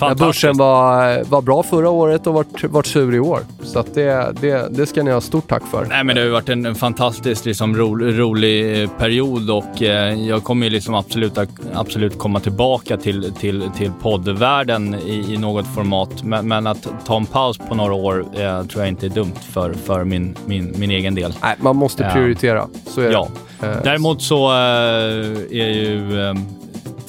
[0.00, 3.40] när börsen var, var bra förra året och varit, varit sur i år.
[3.62, 5.84] Så det, det, det ska ni ha stort tack för.
[5.84, 10.26] Nej, men det har varit en, en fantastisk liksom, ro, rolig eh, period och eh,
[10.26, 11.38] jag kommer liksom absolut,
[11.74, 16.22] absolut komma tillbaka till, till, till poddvärlden i, i något format.
[16.22, 19.34] Men, men, att ta en paus på några år eh, tror jag inte är dumt
[19.52, 21.34] för, för min, min, min egen del.
[21.42, 22.68] Nej, man måste prioritera.
[22.86, 23.28] Så är ja.
[23.34, 23.35] det.
[23.60, 26.34] Däremot så är ju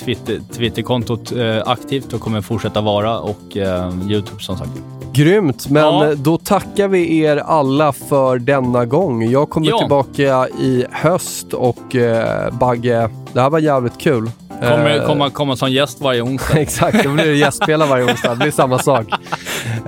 [0.08, 4.72] Twitter, Twitterkontot eh, aktivt och kommer fortsätta vara och eh, Youtube som sagt.
[5.14, 6.16] Grymt, men ja.
[6.16, 9.30] då tackar vi er alla för denna gång.
[9.30, 9.80] Jag kommer ja.
[9.80, 14.32] tillbaka i höst och eh, Bagge, det här var jävligt kul.
[14.60, 16.60] Kommer komma, komma som gäst varje onsdag.
[16.60, 18.30] Exakt, då blir det gästspelare varje onsdag.
[18.30, 19.06] Det blir samma sak.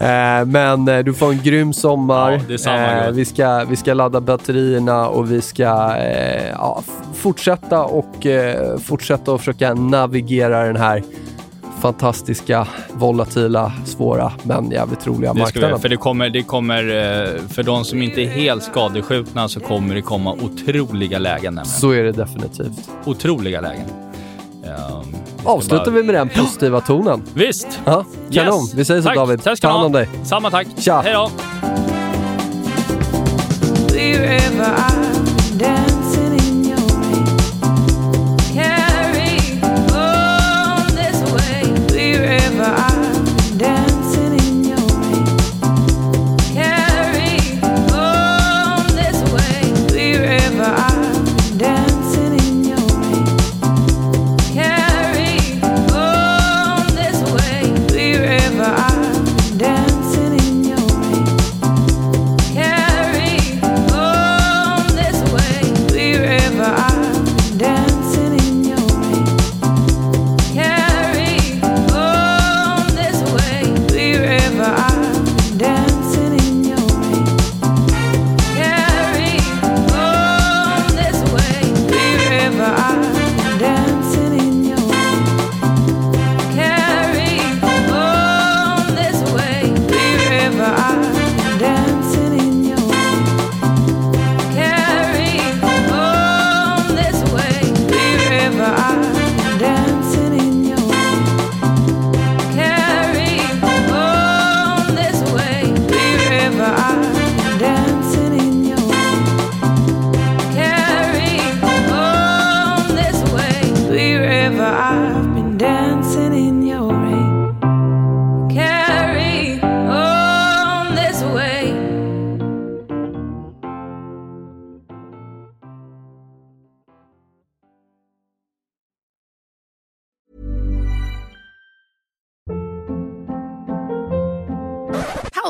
[0.02, 2.32] Eh, men eh, du får en grym sommar.
[2.32, 6.50] Ja, det är samma eh, vi, ska, vi ska ladda batterierna och vi ska eh,
[6.50, 11.04] ja, fortsätta och eh, fortsätta och försöka navigera den här
[11.82, 15.76] fantastiska, volatila, svåra men jävligt roliga det marknaden.
[15.76, 19.60] Vi, för det kommer, det kommer, eh, för de som inte är helt skadeskjutna så
[19.60, 21.44] kommer det komma otroliga lägen.
[21.44, 21.66] Nämligen.
[21.66, 22.90] Så är det definitivt.
[23.06, 24.09] Otroliga lägen.
[25.44, 27.24] Avslutar vi med den positiva tonen?
[27.34, 27.80] Visst!
[27.86, 28.62] Ja, kanon.
[28.62, 28.74] Yes.
[28.74, 29.16] Vi säger så tack.
[29.16, 29.44] David.
[29.62, 30.10] Ta hand om dig.
[30.24, 30.68] Samma tack.
[30.78, 31.02] Tja.
[31.02, 31.30] Hej då!